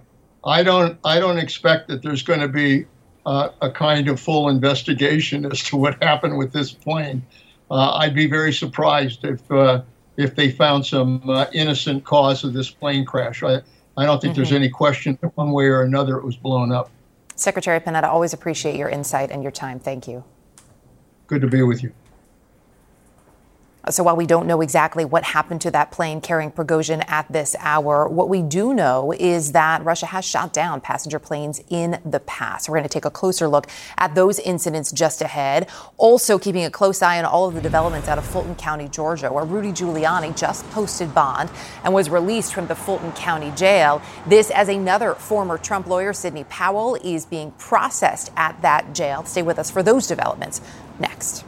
[0.43, 0.97] I don't.
[1.03, 2.85] I don't expect that there's going to be
[3.25, 7.25] uh, a kind of full investigation as to what happened with this plane.
[7.69, 9.81] Uh, I'd be very surprised if uh,
[10.17, 11.21] if they found some
[11.53, 13.43] innocent cause of this plane crash.
[13.43, 13.61] I,
[13.97, 14.41] I don't think mm-hmm.
[14.41, 16.89] there's any question that one way or another it was blown up.
[17.35, 19.79] Secretary Panetta, always appreciate your insight and your time.
[19.79, 20.23] Thank you.
[21.27, 21.91] Good to be with you.
[23.89, 27.55] So while we don't know exactly what happened to that plane carrying Prigozhin at this
[27.57, 32.19] hour, what we do know is that Russia has shot down passenger planes in the
[32.19, 32.69] past.
[32.69, 33.67] We're going to take a closer look
[33.97, 35.67] at those incidents just ahead.
[35.97, 39.33] Also keeping a close eye on all of the developments out of Fulton County, Georgia,
[39.33, 41.49] where Rudy Giuliani just posted bond
[41.83, 43.99] and was released from the Fulton County jail.
[44.27, 49.25] This as another former Trump lawyer, Sidney Powell, is being processed at that jail.
[49.25, 50.61] Stay with us for those developments
[50.99, 51.45] next.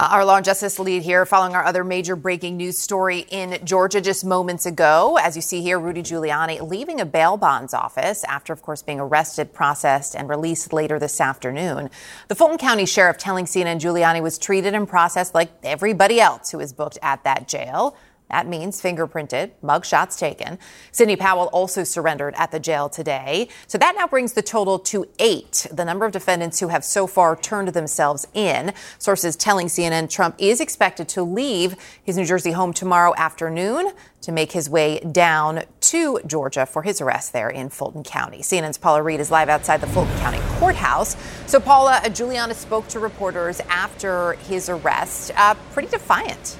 [0.00, 3.58] Uh, our law and justice lead here, following our other major breaking news story in
[3.66, 5.18] Georgia just moments ago.
[5.20, 8.98] As you see here, Rudy Giuliani leaving a bail bonds office after, of course, being
[8.98, 11.90] arrested, processed, and released later this afternoon.
[12.28, 16.56] The Fulton County Sheriff telling CNN Giuliani was treated and processed like everybody else who
[16.56, 17.94] was booked at that jail.
[18.30, 20.58] That means fingerprinted, mugshots taken.
[20.92, 23.48] Sidney Powell also surrendered at the jail today.
[23.66, 27.06] So that now brings the total to eight, the number of defendants who have so
[27.06, 28.72] far turned themselves in.
[28.98, 34.32] Sources telling CNN Trump is expected to leave his New Jersey home tomorrow afternoon to
[34.32, 38.40] make his way down to Georgia for his arrest there in Fulton County.
[38.40, 41.16] CNN's Paula Reed is live outside the Fulton County courthouse.
[41.46, 46.58] So, Paula, Giuliani spoke to reporters after his arrest, uh, pretty defiant.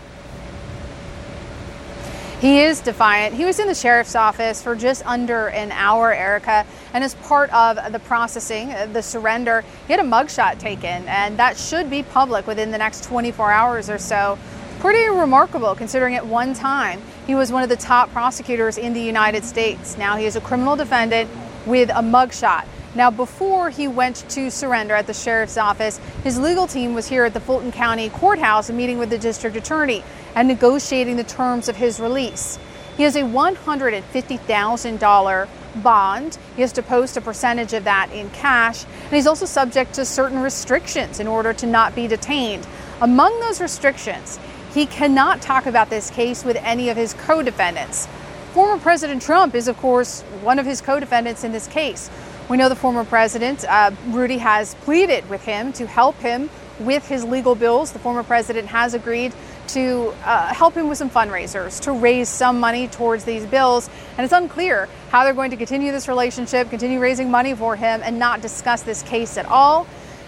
[2.41, 3.35] He is defiant.
[3.35, 7.53] He was in the sheriff's office for just under an hour, Erica, and as part
[7.53, 12.03] of the processing, uh, the surrender, he had a mugshot taken, and that should be
[12.03, 14.39] public within the next 24 hours or so.
[14.79, 19.03] Pretty remarkable considering at one time he was one of the top prosecutors in the
[19.03, 19.99] United States.
[19.99, 21.29] Now he is a criminal defendant
[21.67, 22.65] with a mugshot.
[22.95, 27.25] Now, before he went to surrender at the sheriff's office, his legal team was here
[27.25, 30.03] at the Fulton County Courthouse meeting with the district attorney
[30.35, 32.59] and negotiating the terms of his release.
[32.97, 35.49] He has a $150,000
[35.83, 36.39] bond.
[36.57, 40.05] He has to post a percentage of that in cash, and he's also subject to
[40.05, 42.67] certain restrictions in order to not be detained.
[43.01, 44.41] Among those restrictions,
[44.75, 48.09] he cannot talk about this case with any of his co defendants.
[48.53, 52.11] Former President Trump is, of course, one of his co defendants in this case.
[52.51, 57.07] We know the former president, uh, Rudy, has pleaded with him to help him with
[57.07, 57.93] his legal bills.
[57.93, 59.33] The former president has agreed
[59.69, 63.89] to uh, help him with some fundraisers to raise some money towards these bills.
[64.19, 68.01] And it's unclear how they're going to continue this relationship, continue raising money for him,
[68.03, 69.87] and not discuss this case at all.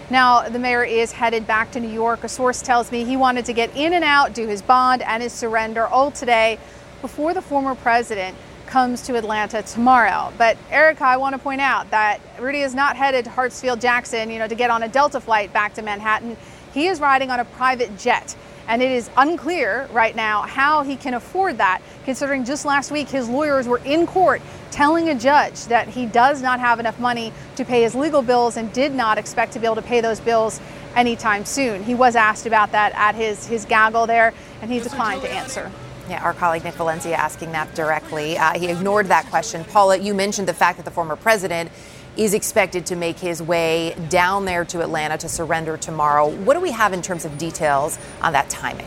[0.09, 2.23] Now, the mayor is headed back to New York.
[2.23, 5.21] A source tells me he wanted to get in and out, do his bond and
[5.21, 6.57] his surrender all today
[7.01, 8.37] before the former president
[8.73, 10.33] comes to Atlanta tomorrow.
[10.35, 14.31] But Erica, I want to point out that Rudy is not headed to Hartsfield Jackson,
[14.31, 16.35] you know, to get on a Delta flight back to Manhattan.
[16.73, 18.35] He is riding on a private jet.
[18.67, 23.09] And it is unclear right now how he can afford that, considering just last week
[23.09, 27.31] his lawyers were in court telling a judge that he does not have enough money
[27.57, 30.19] to pay his legal bills and did not expect to be able to pay those
[30.19, 30.59] bills
[30.95, 31.83] anytime soon.
[31.83, 34.33] He was asked about that at his, his gaggle there,
[34.63, 35.71] and he declined to answer.
[36.09, 38.37] Yeah, our colleague Nick Valencia asking that directly.
[38.37, 39.63] Uh, he ignored that question.
[39.63, 41.71] Paula, you mentioned the fact that the former president
[42.17, 46.27] is expected to make his way down there to Atlanta to surrender tomorrow.
[46.27, 48.85] What do we have in terms of details on that timing?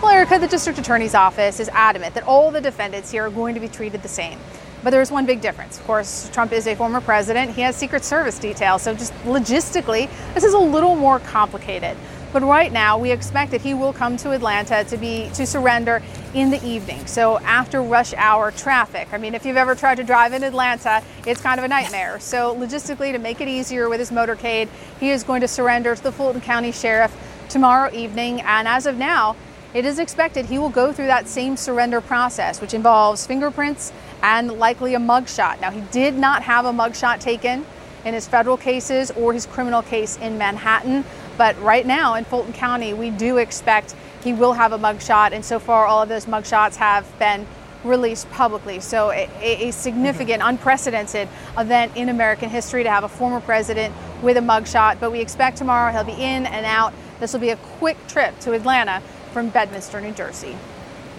[0.00, 3.54] Well, Erica, the district attorney's office is adamant that all the defendants here are going
[3.54, 4.38] to be treated the same.
[4.82, 5.78] But there's one big difference.
[5.78, 7.52] Of course, Trump is a former president.
[7.52, 8.82] He has Secret Service details.
[8.82, 11.96] So, just logistically, this is a little more complicated.
[12.34, 16.02] But right now, we expect that he will come to Atlanta to be to surrender
[16.34, 17.06] in the evening.
[17.06, 19.06] So after rush hour traffic.
[19.12, 22.18] I mean, if you've ever tried to drive in Atlanta, it's kind of a nightmare.
[22.18, 24.68] So logistically, to make it easier with his motorcade,
[24.98, 27.16] he is going to surrender to the Fulton County Sheriff
[27.48, 28.40] tomorrow evening.
[28.40, 29.36] And as of now,
[29.72, 33.92] it is expected he will go through that same surrender process, which involves fingerprints
[34.24, 35.60] and likely a mugshot.
[35.60, 37.64] Now, he did not have a mugshot taken
[38.04, 41.04] in his federal cases or his criminal case in Manhattan.
[41.36, 45.32] But right now in Fulton County, we do expect he will have a mugshot.
[45.32, 47.46] And so far, all of those mugshots have been
[47.84, 48.80] released publicly.
[48.80, 50.48] So, a, a, significant, mm-hmm.
[50.50, 54.98] unprecedented event in American history to have a former president with a mugshot.
[55.00, 56.94] But we expect tomorrow he'll be in and out.
[57.20, 60.56] This will be a quick trip to Atlanta from Bedminster, New Jersey.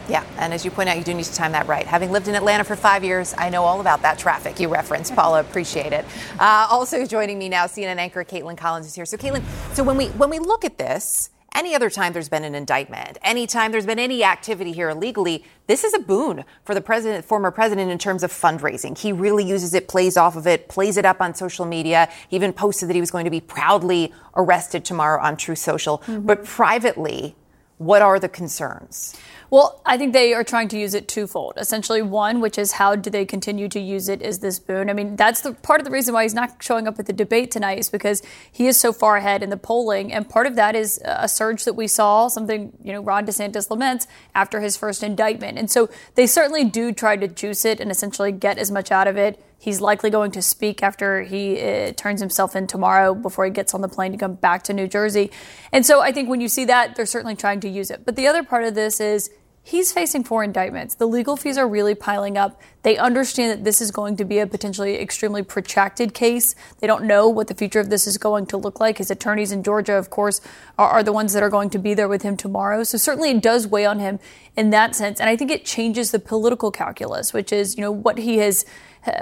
[0.08, 1.86] Yeah, and as you point out, you do need to time that right.
[1.86, 5.16] Having lived in Atlanta for five years, I know all about that traffic you referenced.
[5.16, 6.06] Paula, appreciate it.
[6.40, 9.06] Uh, also joining me now, CNN anchor Kaitlan Collins is here.
[9.06, 12.44] So, Caitlin, so when we when we look at this, any other time there's been
[12.44, 16.82] an indictment, anytime there's been any activity here illegally, this is a boon for the
[16.82, 18.98] president, former president, in terms of fundraising.
[18.98, 22.10] He really uses it, plays off of it, plays it up on social media.
[22.28, 26.00] He even posted that he was going to be proudly arrested tomorrow on Truth Social.
[26.00, 26.26] Mm-hmm.
[26.26, 27.36] But privately,
[27.78, 29.16] what are the concerns?
[29.52, 31.54] Well, I think they are trying to use it twofold.
[31.58, 34.90] Essentially, one, which is how do they continue to use it, is this boon?
[34.90, 37.14] I mean, that's the part of the reason why he's not showing up at the
[37.14, 40.56] debate tonight is because he is so far ahead in the polling, and part of
[40.56, 44.76] that is a surge that we saw, something you know Ron DeSantis laments after his
[44.76, 48.72] first indictment, and so they certainly do try to juice it and essentially get as
[48.72, 52.68] much out of it He's likely going to speak after he uh, turns himself in
[52.68, 55.32] tomorrow before he gets on the plane to come back to New Jersey.
[55.72, 58.06] And so I think when you see that, they're certainly trying to use it.
[58.06, 59.32] But the other part of this is
[59.64, 60.94] he's facing four indictments.
[60.94, 62.62] The legal fees are really piling up.
[62.84, 66.54] They understand that this is going to be a potentially extremely protracted case.
[66.80, 69.00] They don't know what the future of this is going to look like.
[69.00, 70.42] His attorneys in Georgia, of course,
[70.78, 72.84] are, are, the ones that are going to be there with him tomorrow.
[72.84, 74.20] So certainly it does weigh on him
[74.56, 75.20] in that sense.
[75.20, 78.64] And I think it changes the political calculus, which is, you know, what he has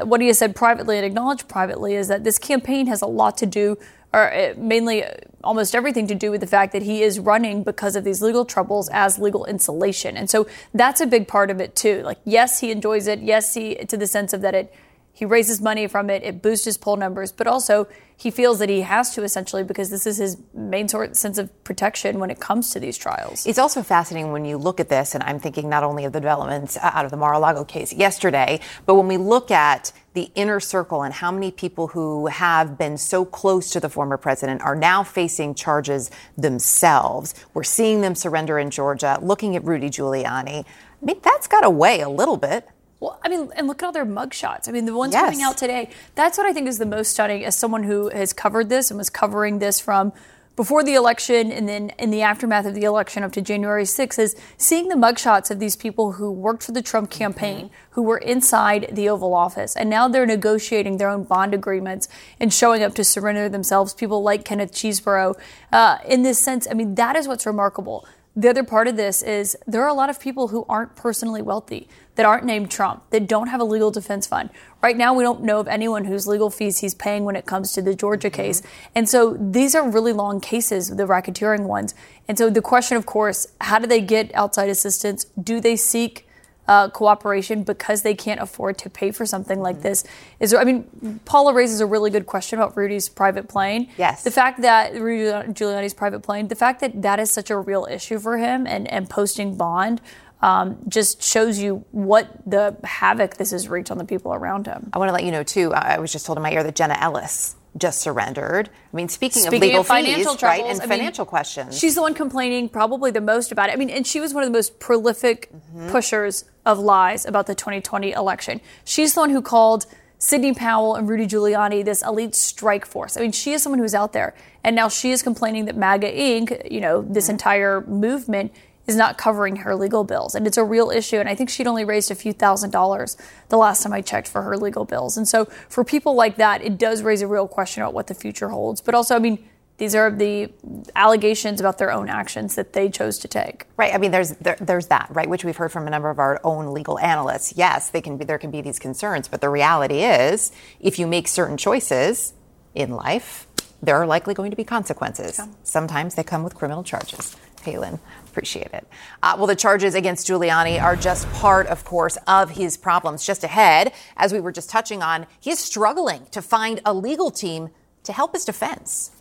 [0.04, 3.38] what he has said privately and acknowledged privately is that this campaign has a lot
[3.38, 3.78] to do,
[4.14, 5.12] or uh, mainly uh,
[5.44, 8.46] almost everything to do with the fact that he is running because of these legal
[8.46, 10.16] troubles as legal insulation.
[10.16, 12.02] And so that's a big part of it too.
[12.04, 13.20] Like, yes, he enjoys it.
[13.20, 14.74] Yes, he, to the sense of that it,
[15.16, 16.24] he raises money from it.
[16.24, 19.92] It boosts his poll numbers, but also he feels that he has to essentially because
[19.92, 23.46] this is his main sort sense of protection when it comes to these trials.
[23.46, 26.20] It's also fascinating when you look at this, and I'm thinking not only of the
[26.20, 31.04] developments out of the Mar-a-Lago case yesterday, but when we look at the inner circle
[31.04, 35.04] and how many people who have been so close to the former president are now
[35.04, 37.34] facing charges themselves.
[37.54, 40.66] We're seeing them surrender in Georgia, looking at Rudy Giuliani.
[40.66, 42.68] I mean, that's got to weigh a little bit.
[43.04, 44.70] Well, I mean, and look at all their mugshots.
[44.70, 45.26] I mean, the ones yes.
[45.26, 45.90] coming out today.
[46.16, 48.98] That's what I think is the most stunning as someone who has covered this and
[48.98, 50.14] was covering this from
[50.56, 54.20] before the election and then in the aftermath of the election up to January 6th
[54.20, 57.74] is seeing the mugshots of these people who worked for the Trump campaign, mm-hmm.
[57.92, 62.08] who were inside the Oval Office, and now they're negotiating their own bond agreements
[62.40, 63.94] and showing up to surrender themselves.
[63.94, 65.38] People like Kenneth Chesebro.
[65.74, 69.22] Uh, in this sense, I mean, that is what's remarkable the other part of this
[69.22, 73.04] is there are a lot of people who aren't personally wealthy, that aren't named Trump,
[73.12, 74.50] that don't have a legal defense fund.
[74.82, 77.74] Right now, we don't know of anyone whose legal fees he's paying when it comes
[77.74, 78.42] to the Georgia mm-hmm.
[78.42, 78.62] case.
[78.96, 81.94] And so these are really long cases, the racketeering ones.
[82.28, 85.26] And so the question, of course, how do they get outside assistance?
[85.42, 86.28] Do they seek
[86.68, 89.84] uh, cooperation because they can't afford to pay for something like mm-hmm.
[89.84, 90.04] this.
[90.40, 93.90] Is there, I mean, Paula raises a really good question about Rudy's private plane.
[93.98, 94.24] Yes.
[94.24, 97.88] The fact that Rudy Giuliani's private plane, the fact that that is such a real
[97.90, 100.02] issue for him and, and posting bond
[100.42, 104.90] um, just shows you what the havoc this has wreaked on the people around him.
[104.94, 106.76] I want to let you know, too, I was just told in my ear that
[106.76, 108.70] Jenna Ellis just surrendered.
[108.70, 111.30] I mean, speaking, speaking of legal of financial fees, troubles, right, and I financial mean,
[111.30, 111.78] questions.
[111.78, 113.74] She's the one complaining probably the most about it.
[113.74, 115.90] I mean, and she was one of the most prolific mm-hmm.
[115.90, 118.62] pushers of lies about the 2020 election.
[118.86, 119.86] She's the one who called
[120.20, 123.18] Sidney Powell and Rudy Giuliani this elite strike force.
[123.18, 126.08] I mean, she is someone who's out there, and now she is complaining that MAGA
[126.12, 127.32] Inc., you know, this mm-hmm.
[127.32, 128.54] entire movement
[128.86, 130.36] is not covering her legal bills.
[130.36, 131.18] And it's a real issue.
[131.18, 133.18] And I think she'd only raised a few thousand dollars
[133.50, 135.16] the last time I checked for her legal bills.
[135.18, 138.14] And so for people like that, it does raise a real question about what the
[138.14, 138.82] future holds.
[138.82, 140.52] But also, I mean, these are the
[140.96, 143.66] allegations about their own actions that they chose to take.
[143.76, 143.94] Right.
[143.94, 146.40] I mean, there's there, there's that, right, which we've heard from a number of our
[146.44, 147.54] own legal analysts.
[147.58, 151.08] Yes, they can be there can be these concerns, but the reality is, if you
[151.08, 152.34] make certain choices
[152.76, 153.48] in life,
[153.82, 155.40] there are likely going to be consequences.
[155.40, 155.48] Yeah.
[155.64, 157.36] Sometimes they come with criminal charges.
[157.64, 158.00] Palin.
[158.34, 158.88] Appreciate it.
[159.22, 163.24] Uh, well, the charges against Giuliani are just part, of course, of his problems.
[163.24, 167.30] Just ahead, as we were just touching on, he is struggling to find a legal
[167.30, 167.70] team
[168.02, 169.12] to help his defense.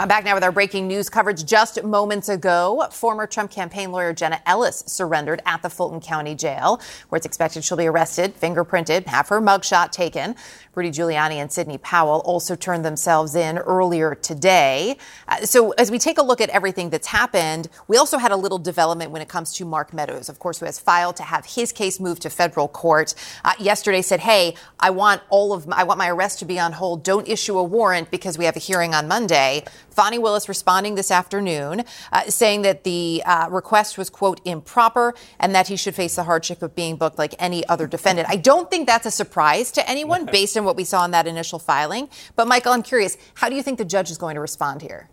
[0.00, 1.44] I'm back now with our breaking news coverage.
[1.44, 6.80] Just moments ago, former Trump campaign lawyer Jenna Ellis surrendered at the Fulton County Jail,
[7.08, 10.36] where it's expected she'll be arrested, fingerprinted, have her mugshot taken.
[10.76, 14.96] Rudy Giuliani and Sidney Powell also turned themselves in earlier today.
[15.26, 18.36] Uh, so, as we take a look at everything that's happened, we also had a
[18.36, 21.44] little development when it comes to Mark Meadows, of course, who has filed to have
[21.44, 23.16] his case moved to federal court.
[23.44, 26.60] Uh, yesterday said, "Hey, I want all of my, I want my arrest to be
[26.60, 27.02] on hold.
[27.02, 29.64] Don't issue a warrant because we have a hearing on Monday."
[29.98, 31.82] Fani Willis responding this afternoon,
[32.12, 36.22] uh, saying that the uh, request was, quote, improper and that he should face the
[36.22, 38.28] hardship of being booked like any other defendant.
[38.30, 41.26] I don't think that's a surprise to anyone based on what we saw in that
[41.26, 42.08] initial filing.
[42.36, 45.08] But, Michael, I'm curious, how do you think the judge is going to respond here?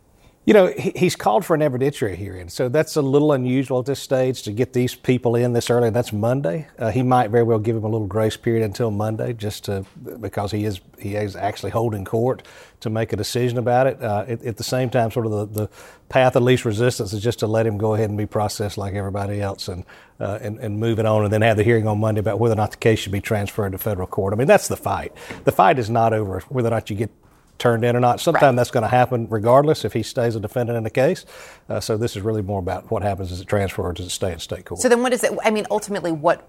[0.46, 4.00] You know, he's called for an evidentiary hearing, so that's a little unusual at this
[4.00, 5.90] stage to get these people in this early.
[5.90, 6.68] That's Monday.
[6.78, 9.88] Uh, he might very well give him a little grace period until Monday, just to
[10.22, 12.44] because he is he is actually holding court
[12.82, 14.00] to make a decision about it.
[14.00, 15.70] Uh, at, at, the same time, sort of the, the
[16.10, 18.94] path of least resistance is just to let him go ahead and be processed like
[18.94, 19.84] everybody else, and
[20.20, 22.54] uh, and, and move it on, and then have the hearing on Monday about whether
[22.54, 24.32] or not the case should be transferred to federal court.
[24.32, 25.12] I mean, that's the fight.
[25.44, 27.10] The fight is not over whether or not you get
[27.58, 28.20] turned in or not.
[28.20, 28.56] Sometimes right.
[28.56, 31.26] that's going to happen regardless if he stays a defendant in the case.
[31.70, 34.12] Uh, so this is really more about what happens as it transfers or does it
[34.12, 34.82] stay in state court.
[34.82, 35.38] So then what is it?
[35.44, 36.48] I mean, ultimately, what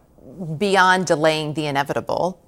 [0.58, 2.40] beyond delaying the inevitable,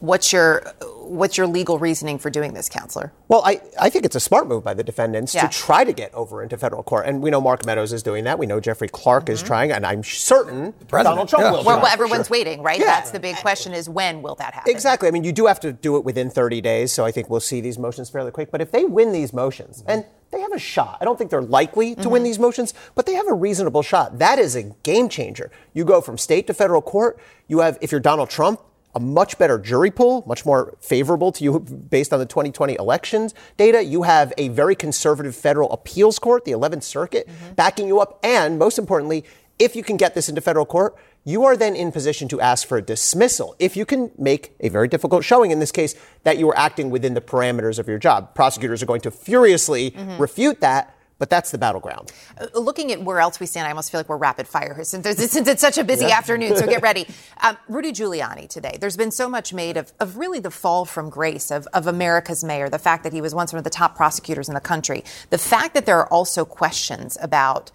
[0.00, 0.62] what's your
[1.04, 3.12] what's your legal reasoning for doing this, counselor?
[3.28, 5.46] Well, I, I think it's a smart move by the defendants yeah.
[5.46, 7.06] to try to get over into federal court.
[7.06, 8.38] And we know Mark Meadows is doing that.
[8.38, 9.34] We know Jeffrey Clark mm-hmm.
[9.34, 11.50] is trying, and I'm certain Donald Trump yeah.
[11.52, 11.64] will.
[11.64, 12.34] Well, everyone's sure.
[12.34, 12.78] waiting, right?
[12.78, 12.86] Yeah.
[12.86, 14.72] That's the big question is when will that happen?
[14.72, 15.08] Exactly.
[15.08, 17.40] I mean, you do have to do it within 30 days, so I think we'll
[17.40, 18.50] see these motions fairly quick.
[18.50, 19.90] But if they win these motions, mm-hmm.
[19.90, 20.98] and they have a shot.
[21.00, 22.10] I don't think they're likely to mm-hmm.
[22.10, 24.18] win these motions, but they have a reasonable shot.
[24.18, 25.50] That is a game changer.
[25.74, 27.20] You go from state to federal court.
[27.46, 28.60] You have, if you're Donald Trump,
[28.94, 33.34] a much better jury pool, much more favorable to you based on the 2020 elections
[33.56, 33.82] data.
[33.82, 37.54] You have a very conservative federal appeals court, the 11th Circuit, mm-hmm.
[37.54, 38.18] backing you up.
[38.22, 39.24] And most importantly,
[39.58, 42.66] if you can get this into federal court, you are then in position to ask
[42.66, 46.38] for a dismissal if you can make a very difficult showing in this case that
[46.38, 48.34] you are acting within the parameters of your job.
[48.34, 50.20] Prosecutors are going to furiously mm-hmm.
[50.20, 52.12] refute that but that's the battleground.
[52.38, 55.06] Uh, looking at where else we stand, I almost feel like we're rapid fire since,
[55.32, 56.18] since it's such a busy yeah.
[56.18, 56.56] afternoon.
[56.56, 57.06] So get ready.
[57.42, 58.78] Um, Rudy Giuliani today.
[58.80, 62.42] There's been so much made of, of really the fall from grace of, of America's
[62.42, 65.04] mayor, the fact that he was once one of the top prosecutors in the country,
[65.30, 67.70] the fact that there are also questions about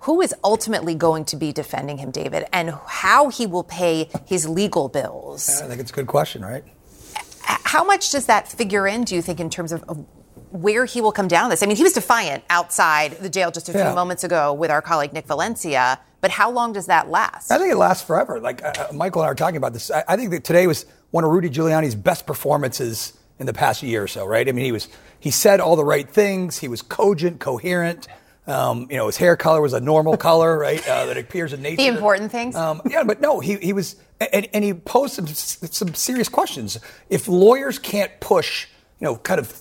[0.00, 4.48] who is ultimately going to be defending him, David, and how he will pay his
[4.48, 5.60] legal bills.
[5.62, 6.64] I think it's a good question, right?
[7.44, 10.04] How much does that figure in, do you think, in terms of, of
[10.52, 11.62] where he will come down this.
[11.62, 13.86] I mean, he was defiant outside the jail just a yeah.
[13.86, 15.98] few moments ago with our colleague Nick Valencia.
[16.20, 17.50] But how long does that last?
[17.50, 18.38] I think it lasts forever.
[18.38, 19.90] Like uh, uh, Michael and I are talking about this.
[19.90, 23.82] I, I, think that today was one of Rudy Giuliani's best performances in the past
[23.82, 24.24] year or so.
[24.24, 24.48] Right?
[24.48, 24.88] I mean, he was
[25.18, 26.58] he said all the right things.
[26.58, 28.06] He was cogent, coherent.
[28.46, 30.86] Um, you know, his hair color was a normal color, right?
[30.86, 31.76] Uh, that appears in nature.
[31.76, 32.54] The important things.
[32.54, 36.78] Um, yeah, but no, he he was, and, and he posed some some serious questions.
[37.08, 38.68] If lawyers can't push
[39.02, 39.60] you know, kind of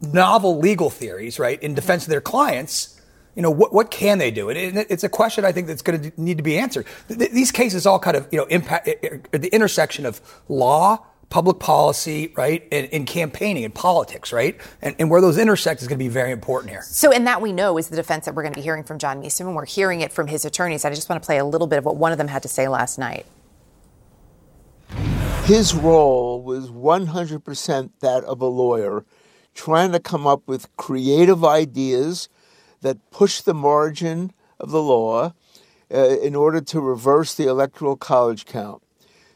[0.00, 3.00] novel legal theories, right, in defense of their clients,
[3.34, 4.48] you know, what, what can they do?
[4.48, 6.86] And it's a question I think that's going to need to be answered.
[7.08, 8.86] These cases all kind of, you know, impact
[9.32, 14.58] the intersection of law, public policy, right, and, and campaigning and politics, right?
[14.80, 16.82] And, and, where those intersect is going to be very important here.
[16.82, 18.98] So, and that we know is the defense that we're going to be hearing from
[18.98, 20.84] John Eastman, and we're hearing it from his attorneys.
[20.84, 22.48] I just want to play a little bit of what one of them had to
[22.48, 23.26] say last night.
[25.44, 29.04] His role was 100% that of a lawyer,
[29.56, 32.28] trying to come up with creative ideas
[32.82, 35.32] that push the margin of the law
[35.92, 38.82] uh, in order to reverse the electoral college count.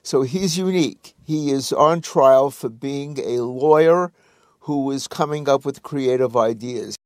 [0.03, 1.14] So he's unique.
[1.25, 4.12] He is on trial for being a lawyer
[4.61, 6.97] who is coming up with creative ideas.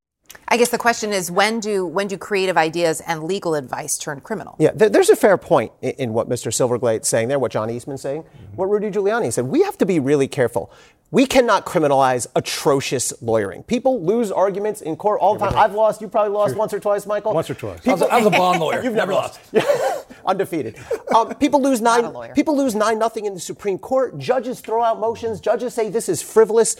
[0.49, 4.21] I guess the question is when do when do creative ideas and legal advice turn
[4.21, 4.57] criminal?
[4.59, 6.53] Yeah, there's a fair point in, in what Mr.
[6.53, 8.57] Silverglate's saying there, what John Eastman's saying, mm-hmm.
[8.57, 9.47] what Rudy Giuliani said.
[9.47, 10.73] We have to be really careful.
[11.15, 13.63] We cannot criminalize atrocious lawyering.
[13.63, 15.57] People lose arguments in court all the time.
[15.57, 16.01] I've lost.
[16.01, 17.33] You probably lost once or twice, Michael.
[17.33, 17.79] Once or twice.
[17.83, 18.83] People, I, was a, bond lawyer.
[18.85, 19.39] You've never lost.
[20.27, 20.77] Undefeated.
[21.15, 22.13] Um, people lose nine.
[22.35, 24.19] People lose nine nothing in the Supreme Court.
[24.19, 25.41] Judges throw out motions.
[25.41, 26.77] Judges say this is frivolous.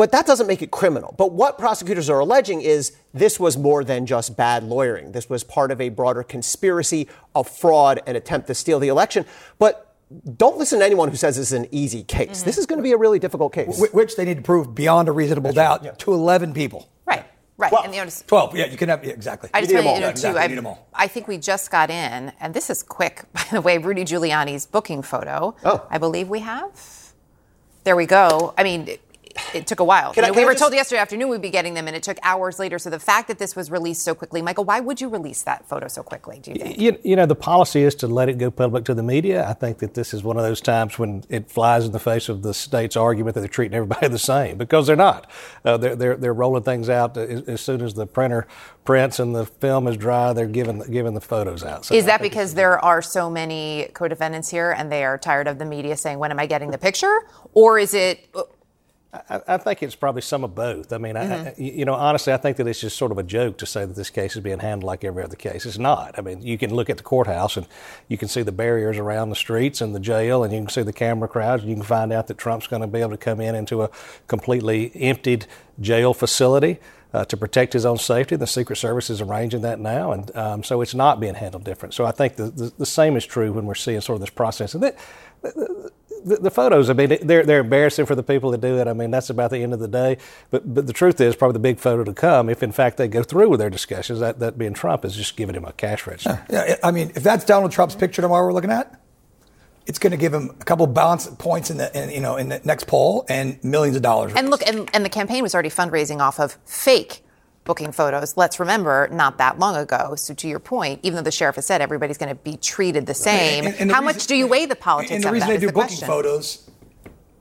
[0.00, 1.14] But that doesn't make it criminal.
[1.18, 5.12] But what prosecutors are alleging is this was more than just bad lawyering.
[5.12, 9.26] This was part of a broader conspiracy of fraud and attempt to steal the election.
[9.58, 9.94] But
[10.38, 12.38] don't listen to anyone who says this is an easy case.
[12.38, 12.46] Mm-hmm.
[12.46, 13.78] This is going to be a really difficult case.
[13.92, 16.04] which they need to prove beyond a reasonable That's doubt right, yeah.
[16.04, 16.88] to 11 people.
[17.04, 17.26] Right.
[17.58, 17.70] Right.
[17.70, 18.56] Well, and, you know, 12.
[18.56, 19.50] Yeah, you can have, yeah, exactly.
[19.52, 20.66] I just want you know, too, exactly.
[20.66, 24.04] I, I, think we just got in, and this is quick, by the way, Rudy
[24.04, 25.54] Giuliani's booking photo.
[25.62, 25.86] Oh.
[25.90, 26.70] I believe we have.
[27.84, 28.54] There we go.
[28.56, 28.88] I mean,
[29.54, 30.12] it took a while.
[30.14, 30.60] You know, I, we were just...
[30.60, 32.78] told yesterday afternoon we'd be getting them, and it took hours later.
[32.78, 35.68] So the fact that this was released so quickly, Michael, why would you release that
[35.68, 36.38] photo so quickly?
[36.40, 36.78] Do you think?
[36.78, 39.48] You, you, know, the policy is to let it go public to the media.
[39.48, 42.28] I think that this is one of those times when it flies in the face
[42.28, 45.30] of the state's argument that they're treating everybody the same because they're not.
[45.64, 48.46] Uh, they're, they're they're rolling things out as, as, soon as the printer
[48.84, 50.32] prints and the film is dry.
[50.32, 51.84] They're giving giving the photos out.
[51.84, 55.58] So is that because there are so many co-defendants here and they are tired of
[55.58, 57.20] the media saying, "When am I getting the picture?"
[57.54, 58.28] Or is it?
[59.12, 60.92] I, I, think it's probably some of both.
[60.92, 61.48] I mean, mm-hmm.
[61.48, 63.84] I, you know, honestly, I think that it's just sort of a joke to say
[63.84, 65.66] that this case is being handled like every other case.
[65.66, 66.16] It's not.
[66.16, 67.66] I mean, you can look at the courthouse and
[68.06, 70.82] you can see the barriers around the streets and the jail, and you can see
[70.82, 71.62] the camera crowds.
[71.62, 73.82] And you can find out that Trump's going to be able to come in into
[73.82, 73.90] a
[74.28, 75.46] completely emptied
[75.80, 76.78] jail facility.
[77.12, 78.36] Uh, to protect his own safety.
[78.36, 81.92] The Secret Service is arranging that now, and um, so it's not being handled different.
[81.92, 84.30] So I think the, the, the, same is true when we're seeing sort of this
[84.30, 84.74] process.
[84.74, 84.96] And that,
[86.24, 88.86] the, the, photos, I mean, they're, they're embarrassing for the people that do it.
[88.86, 90.18] I mean, that's about the end of the day.
[90.50, 93.08] But, but the truth is, probably the big photo to come, if in fact they
[93.08, 96.06] go through with their discussions, that, that being Trump is just giving him a cash
[96.06, 96.44] register.
[96.50, 99.00] Yeah, yeah I mean, if that's Donald Trump's picture tomorrow we're looking at,
[99.86, 102.48] it's going to give him a couple balance points in the in, you know in
[102.48, 104.32] the next poll and millions of dollars.
[104.36, 107.24] And look, and, and the campaign was already fundraising off of fake
[107.64, 108.36] booking photos.
[108.36, 110.14] Let's remember, not that long ago.
[110.16, 113.06] So to your point, even though the sheriff has said everybody's going to be treated
[113.06, 115.12] the same, and, and the how reason, much do you weigh the politics?
[115.12, 116.08] And the reason they do the booking question.
[116.08, 116.70] photos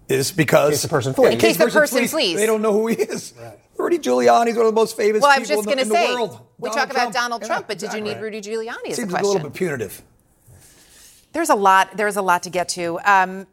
[0.07, 1.33] is because the person flees.
[1.33, 3.33] In case the person, person flees, they don't know who he is.
[3.39, 3.59] Right.
[3.77, 5.81] Rudy Giuliani is one of the most famous well, people I was just in, the,
[5.83, 6.39] in say, the world.
[6.57, 9.15] We talk about Donald Trump, yeah, but did you need Rudy Giuliani as Seems a
[9.15, 9.25] question?
[9.25, 10.01] a little bit punitive.
[11.31, 11.95] There's a lot.
[11.95, 12.99] There's a lot to get to.
[13.05, 13.47] Um,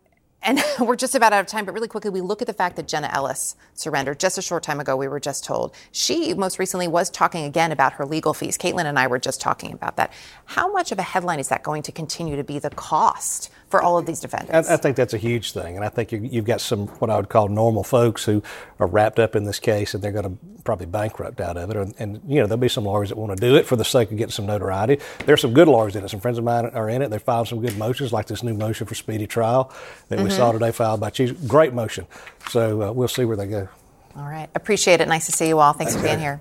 [0.47, 2.77] and we're just about out of time, but really quickly, we look at the fact
[2.77, 4.97] that Jenna Ellis surrendered just a short time ago.
[4.97, 8.57] We were just told she most recently was talking again about her legal fees.
[8.57, 10.13] Kaitlan and I were just talking about that.
[10.47, 13.83] How much of a headline is that going to continue to be the cost for
[13.83, 14.69] all of these defendants?
[14.69, 17.11] I, I think that's a huge thing, and I think you, have got some what
[17.11, 18.43] I would call normal folks who
[18.79, 21.77] are wrapped up in this case, and they're going to probably bankrupt out of it.
[21.77, 23.85] And, and, you know, there'll be some lawyers that want to do it for the
[23.85, 24.99] sake of getting some notoriety.
[25.25, 26.09] There's some good lawyers in it.
[26.09, 27.11] Some friends of mine are in it.
[27.11, 29.73] They filed some good motions, like this new motion for speedy trial
[30.09, 30.25] that mm-hmm.
[30.25, 31.47] we saw today filed by Chief.
[31.47, 32.07] Great motion.
[32.51, 33.69] So uh, we'll see where they go.
[34.17, 34.49] All right.
[34.55, 35.09] Appreciate it.
[35.09, 35.73] Nice to see you all.
[35.73, 36.41] Thanks, Thanks for being here.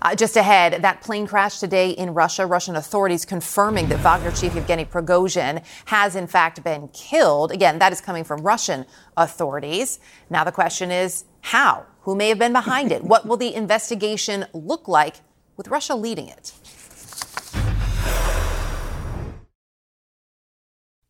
[0.00, 2.46] Uh, just ahead, that plane crash today in Russia.
[2.46, 7.50] Russian authorities confirming that Wagner chief Yevgeny Prigozhin has in fact been killed.
[7.50, 8.86] Again, that is coming from Russian
[9.16, 9.98] authorities.
[10.30, 11.86] Now the question is how?
[12.02, 13.02] Who may have been behind it?
[13.02, 15.16] What will the investigation look like
[15.56, 16.52] with Russia leading it?